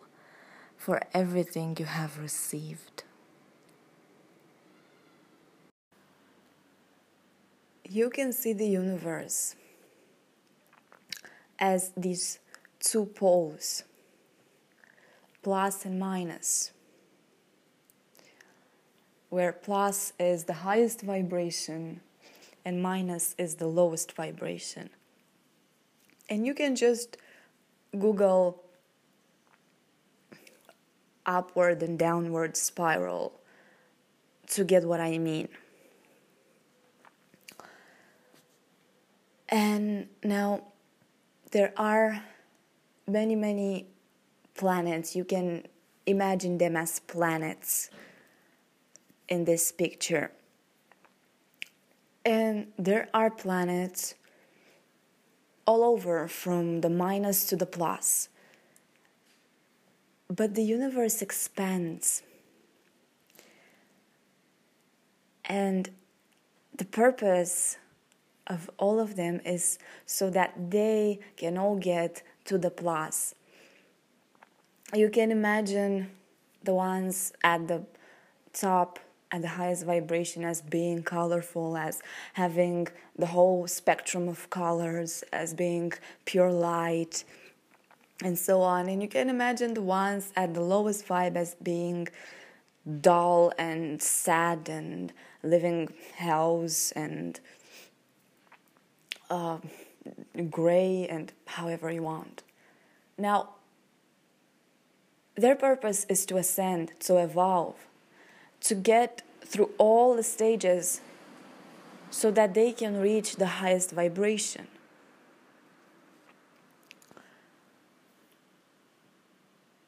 [0.78, 3.03] for everything you have received.
[7.94, 9.56] You can see the universe
[11.60, 12.40] as these
[12.80, 13.84] two poles,
[15.44, 16.72] plus and minus,
[19.30, 22.02] where plus is the highest vibration
[22.66, 24.90] and minus is the lowest vibration.
[26.28, 27.18] And you can just
[28.00, 28.64] Google
[31.28, 33.40] upward and downward spiral
[34.48, 35.48] to get what I mean.
[39.54, 40.64] And now
[41.52, 42.24] there are
[43.08, 43.86] many, many
[44.56, 45.16] planets.
[45.16, 45.68] You can
[46.08, 47.92] imagine them as planets
[49.30, 50.32] in this picture.
[52.26, 54.16] And there are planets
[55.68, 58.30] all over from the minus to the plus.
[60.30, 62.24] But the universe expands.
[65.46, 65.92] And
[66.76, 67.78] the purpose
[68.48, 73.36] of all of them is so that they can all get to the plus.
[74.94, 76.12] You can imagine
[76.64, 77.84] the ones at the
[78.54, 79.00] top
[79.34, 82.88] at the highest vibration as being colorful, as having
[83.18, 85.92] the whole spectrum of colors, as being
[86.26, 87.24] pure light,
[88.24, 88.88] and so on.
[88.88, 92.10] And you can imagine the ones at the lowest vibe as being
[93.02, 97.40] dull and sad and living hells and
[99.30, 99.58] uh,
[100.50, 102.44] gray and however you want.
[103.18, 103.50] Now,
[105.36, 107.76] their purpose is to ascend, to evolve,
[108.62, 111.02] to get through all the stages
[112.10, 114.68] so that they can reach the highest vibration.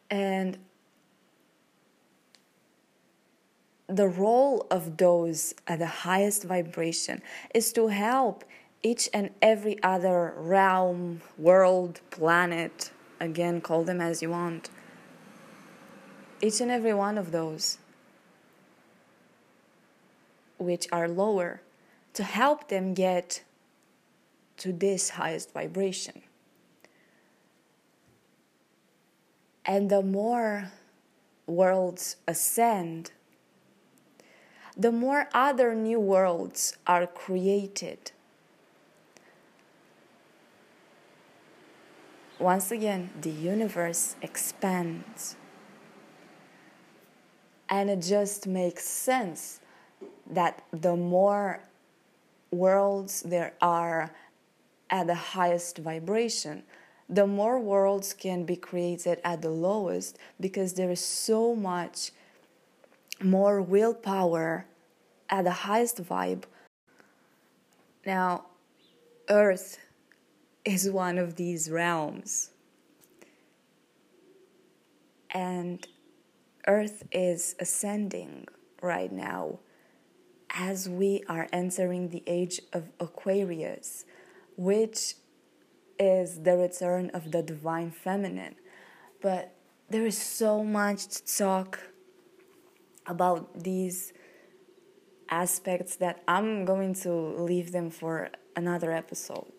[0.10, 0.58] And
[3.88, 7.22] the role of those at the highest vibration
[7.54, 8.44] is to help
[8.84, 14.70] each and every other realm, world, planet, again, call them as you want,
[16.42, 17.78] each and every one of those
[20.58, 21.62] which are lower
[22.14, 23.44] to help them get
[24.58, 26.22] to this highest vibration.
[29.66, 30.72] And the more
[31.48, 33.12] worlds ascend,
[34.78, 38.12] the more other new worlds are created.
[42.46, 45.36] Once again, the universe expands.
[47.68, 49.62] And it just makes sense
[50.30, 51.62] that the more
[52.52, 54.12] worlds there are
[54.92, 56.62] at the highest vibration,
[57.10, 62.12] the more worlds can be created at the lowest because there is so much
[63.24, 64.68] more willpower
[65.32, 66.44] at the highest vibe.
[68.06, 68.46] Now,
[69.30, 69.80] Earth
[70.66, 72.50] is one of these realms.
[75.32, 75.86] And
[76.68, 78.48] Earth is ascending
[78.82, 79.60] right now
[80.50, 84.06] as we are entering the age of Aquarius,
[84.58, 85.16] which
[86.00, 88.56] is the return of the divine feminine.
[89.22, 89.54] But
[89.90, 91.80] there is so much to talk
[93.06, 94.14] about these
[95.30, 99.55] aspects that I'm going to leave them for another episode.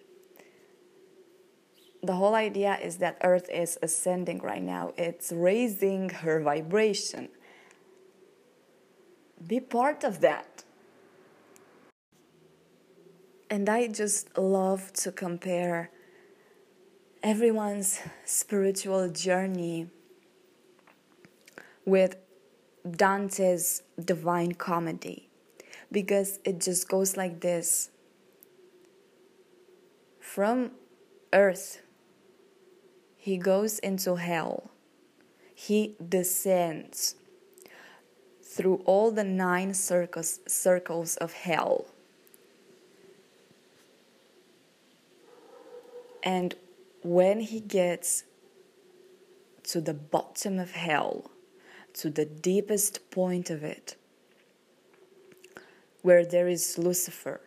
[2.03, 7.28] The whole idea is that Earth is ascending right now, it's raising her vibration.
[9.44, 10.64] Be part of that.
[13.51, 15.90] And I just love to compare
[17.22, 19.88] everyone's spiritual journey
[21.84, 22.16] with
[22.88, 25.28] Dante's Divine Comedy
[25.90, 27.90] because it just goes like this
[30.20, 30.72] From
[31.32, 31.82] earth,
[33.27, 34.70] he goes into hell,
[35.53, 37.16] he descends
[38.41, 41.87] through all the nine circles, circles of hell.
[46.22, 46.55] And
[47.03, 48.22] when he gets
[49.64, 51.33] to the bottom of hell,
[51.95, 53.97] to the deepest point of it,
[56.03, 57.41] where there is Lucifer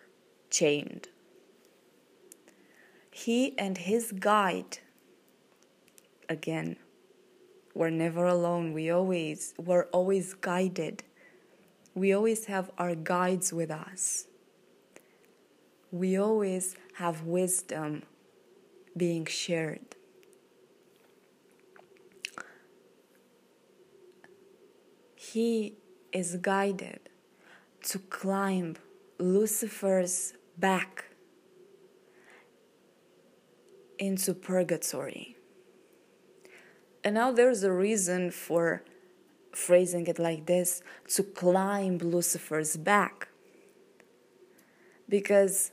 [0.49, 1.07] chained,
[3.09, 4.79] he and his guide,
[6.29, 6.77] again,
[7.73, 8.73] we're never alone.
[8.73, 11.03] We always, we're always guided.
[11.95, 14.27] We always have our guides with us.
[15.91, 18.03] We always have wisdom
[18.95, 19.95] being shared.
[25.15, 25.75] He
[26.11, 27.09] is guided
[27.83, 28.75] to climb
[29.19, 31.05] Lucifer's back
[33.97, 35.38] into purgatory.
[37.09, 38.83] And now there's a reason for
[39.51, 40.83] phrasing it like this
[41.15, 43.29] to climb Lucifer's back.
[45.09, 45.71] Because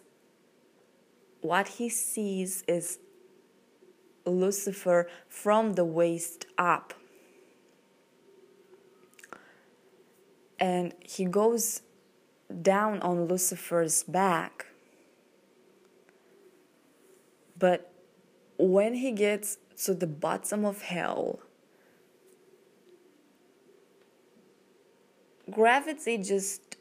[1.42, 3.00] what he sees is
[4.24, 6.94] Lucifer from the waist up.
[10.58, 11.82] and he goes
[12.62, 14.64] down on Lucifer's back.
[17.58, 17.92] But
[18.56, 21.40] when he gets to the bottom of hell,
[25.50, 26.76] gravity just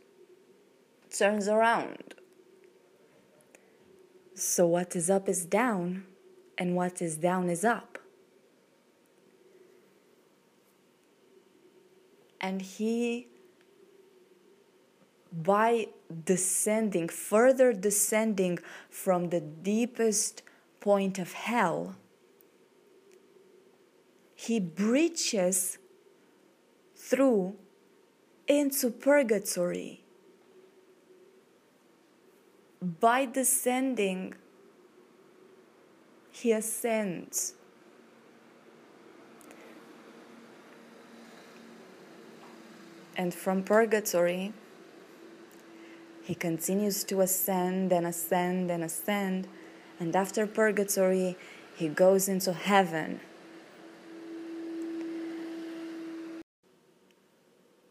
[1.16, 2.16] turns around.
[4.34, 6.06] So, what is up is down,
[6.58, 7.98] and what is down is up.
[12.42, 13.28] And he,
[15.32, 15.88] by
[16.26, 20.44] descending, further descending from the deepest
[20.82, 21.96] point of hell,
[24.46, 25.80] he breaches
[26.96, 27.56] through
[28.48, 30.04] into purgatory
[33.00, 34.36] by descending,
[36.32, 37.56] he ascends.
[43.18, 44.54] And from purgatory,
[46.22, 49.48] he continues to ascend and ascend and ascend.
[50.00, 51.36] And after purgatory,
[51.76, 53.22] he goes into heaven.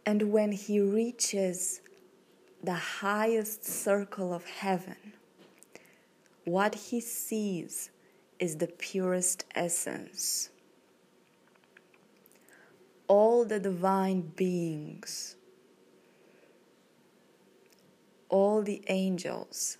[0.07, 1.81] And when he reaches
[2.63, 5.15] the highest circle of heaven,
[6.45, 7.91] what he sees
[8.39, 10.51] is the purest essence.
[13.07, 15.37] All the divine beings,
[18.29, 19.79] all the angels,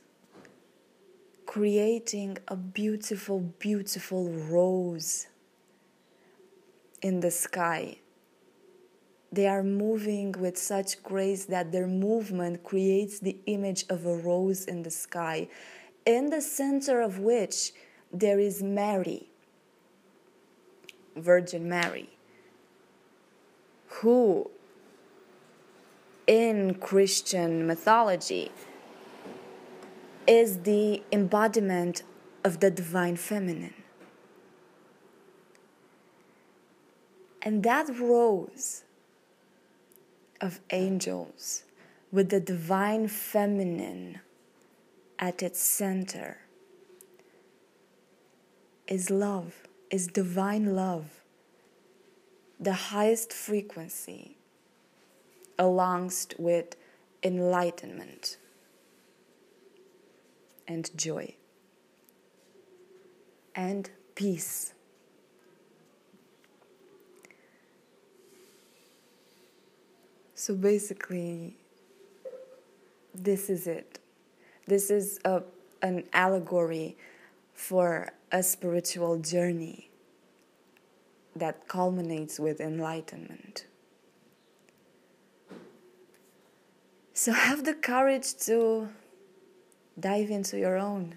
[1.47, 5.27] creating a beautiful, beautiful rose
[7.03, 7.99] in the sky
[9.35, 14.65] they are moving with such grace that their movement creates the image of a rose
[14.65, 15.49] in the sky,
[16.07, 17.73] in the center of which
[18.13, 19.29] there is Mary,
[21.17, 22.11] Virgin Mary,
[23.87, 24.51] who
[26.27, 28.51] in Christian mythology
[30.27, 32.03] is the embodiment
[32.45, 33.75] of the divine feminine.
[37.43, 38.85] And that rose
[40.45, 41.65] of angels
[42.13, 44.21] with the divine feminine
[45.19, 46.37] at its center
[48.87, 49.55] is love,
[49.91, 51.23] is divine love,
[52.61, 54.37] the highest frequency,
[55.59, 56.77] alongst with
[57.23, 58.37] enlightenment
[60.69, 61.35] and joy
[63.55, 64.74] and peace.
[70.45, 71.57] So basically,
[73.15, 73.99] this is it.
[74.67, 75.43] This is a,
[75.81, 76.99] an allegory
[77.55, 79.89] for a spiritual journey
[81.35, 83.65] that culminates with enlightenment.
[87.15, 88.91] So have the courage to
[89.99, 91.17] dive into your own.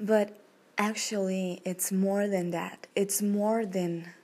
[0.00, 0.36] But
[0.76, 2.88] actually, it's more than that.
[2.96, 4.14] It's more than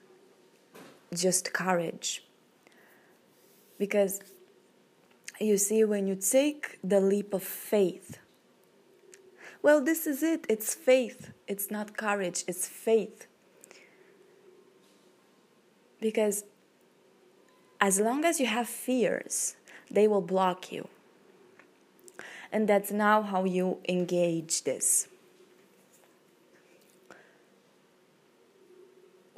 [1.14, 2.24] just courage.
[3.78, 4.20] Because
[5.40, 8.18] you see, when you take the leap of faith,
[9.62, 10.46] well, this is it.
[10.48, 11.32] It's faith.
[11.46, 13.26] It's not courage, it's faith.
[16.00, 16.44] Because
[17.80, 19.56] as long as you have fears,
[19.90, 20.88] they will block you.
[22.52, 25.08] And that's now how you engage this.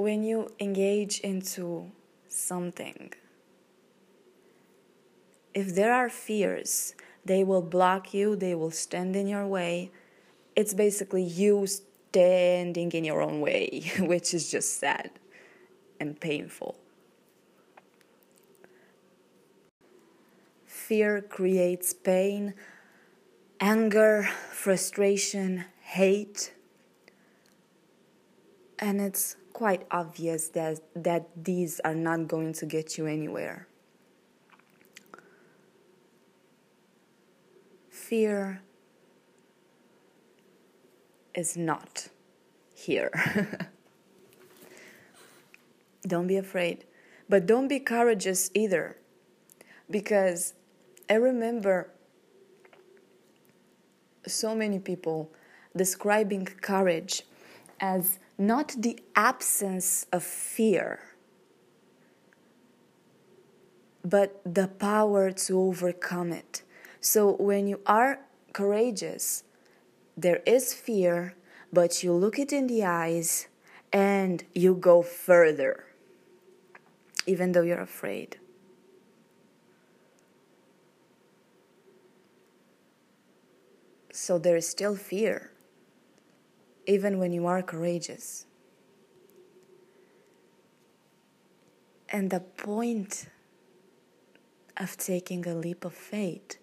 [0.03, 1.93] When you engage into
[2.29, 3.13] something,
[5.55, 6.95] if there are fears,
[7.25, 9.91] they will block you, they will stand in your way.
[10.57, 15.11] It's basically you standing in your own way, which is just sad
[16.01, 16.77] and painful.
[20.67, 22.55] Fear creates pain,
[23.61, 26.53] anger, frustration, hate,
[28.81, 33.69] and it's quite obvious that, that these are not going to get you anywhere.
[37.89, 38.61] Fear
[41.33, 42.09] is not
[42.75, 43.13] here.
[46.09, 46.85] don't be afraid,
[47.29, 48.97] but don't be courageous either,
[49.89, 50.55] because
[51.09, 51.89] I remember
[54.27, 55.31] so many people
[55.77, 57.23] describing courage
[57.79, 61.01] as not the absence of fear,
[64.05, 66.63] but the power to overcome it.
[67.01, 68.21] So when you are
[68.53, 69.45] courageous,
[70.17, 71.35] there is fear,
[71.73, 73.49] but you look it in the eyes
[73.93, 75.85] and you go further.
[77.27, 78.39] even though you're afraid.
[84.13, 85.52] So there is still fear,
[86.87, 88.47] even when you are courageous.
[92.09, 93.27] And the point
[94.77, 96.59] of taking a leap of faith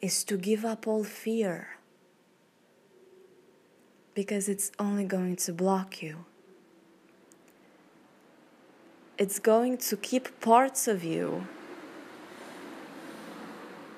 [0.00, 1.78] is to give up all fear
[4.14, 6.24] because it's only going to block you.
[9.18, 11.46] It's going to keep parts of you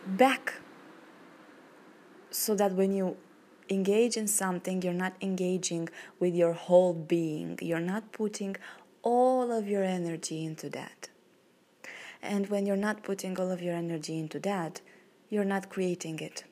[0.06, 0.54] back
[2.30, 3.16] so that when you
[3.70, 5.88] engage in something, you're not engaging
[6.18, 7.58] with your whole being.
[7.60, 8.56] You're not putting
[9.02, 11.08] all of your energy into that.
[12.22, 14.80] And when you're not putting all of your energy into that,
[15.28, 16.44] you're not creating it.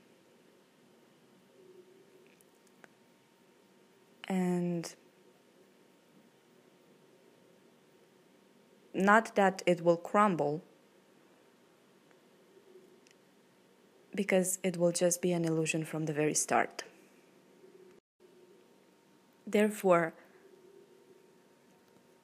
[4.29, 4.95] And
[8.95, 10.63] not that it will crumble,
[14.15, 16.85] because it will just be an illusion from the very start.
[19.57, 20.13] Therefore,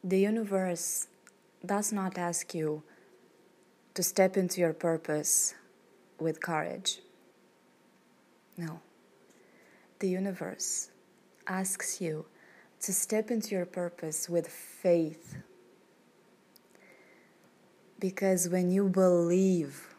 [0.04, 1.06] the universe
[1.64, 2.82] does not ask you
[3.94, 5.54] to step into your purpose
[6.20, 6.98] with courage.
[8.58, 8.82] No.
[10.00, 10.90] The universe
[11.46, 12.26] asks you
[12.82, 15.38] to step into your purpose with faith.
[17.98, 19.94] Because when you believe,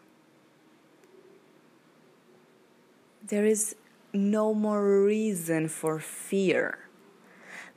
[3.25, 3.75] there is
[4.13, 6.77] no more reason for fear.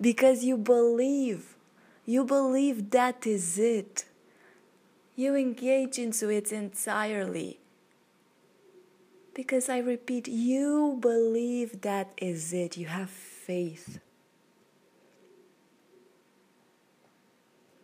[0.01, 1.57] Because you believe
[2.07, 4.05] you believe that is it.
[5.16, 7.59] You engage into it entirely.
[9.34, 12.76] Because I repeat, you believe that is it.
[12.76, 13.99] You have faith.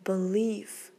[0.04, 0.92] Belief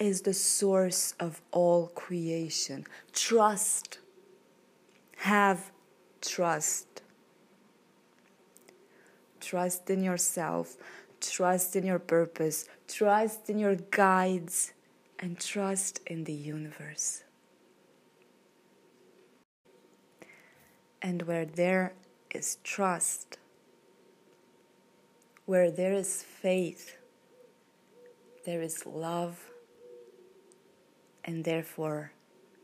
[0.00, 2.86] is the source of all creation.
[3.12, 3.98] Trust.
[5.18, 5.70] Have
[6.20, 6.95] trust.
[9.46, 10.76] Trust in yourself
[11.20, 14.72] trust in your purpose, trust in your guides,
[15.18, 17.22] and trust in the universe.
[21.00, 21.94] And where there
[22.30, 23.38] is trust,
[25.44, 26.96] where there is faith,
[28.44, 29.50] there is love,
[31.24, 32.12] and therefore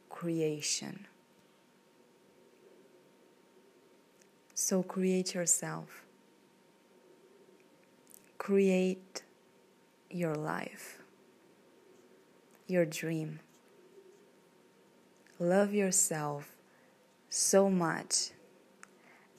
[0.09, 1.07] creation.
[4.55, 6.02] So create yourself
[8.43, 9.22] create
[10.11, 10.99] your life,
[12.66, 13.38] your dream.
[15.38, 16.57] Love yourself
[17.28, 18.32] so much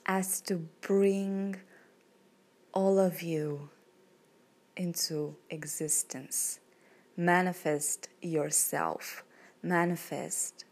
[0.05, 1.53] as to bring
[2.73, 3.69] all of you
[4.77, 6.61] into existence.
[7.17, 9.25] Manifest yourself,
[9.61, 10.63] manifest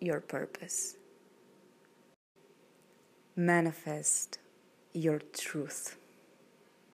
[0.00, 0.96] your purpose,
[3.36, 4.40] manifest
[4.92, 5.99] your truth.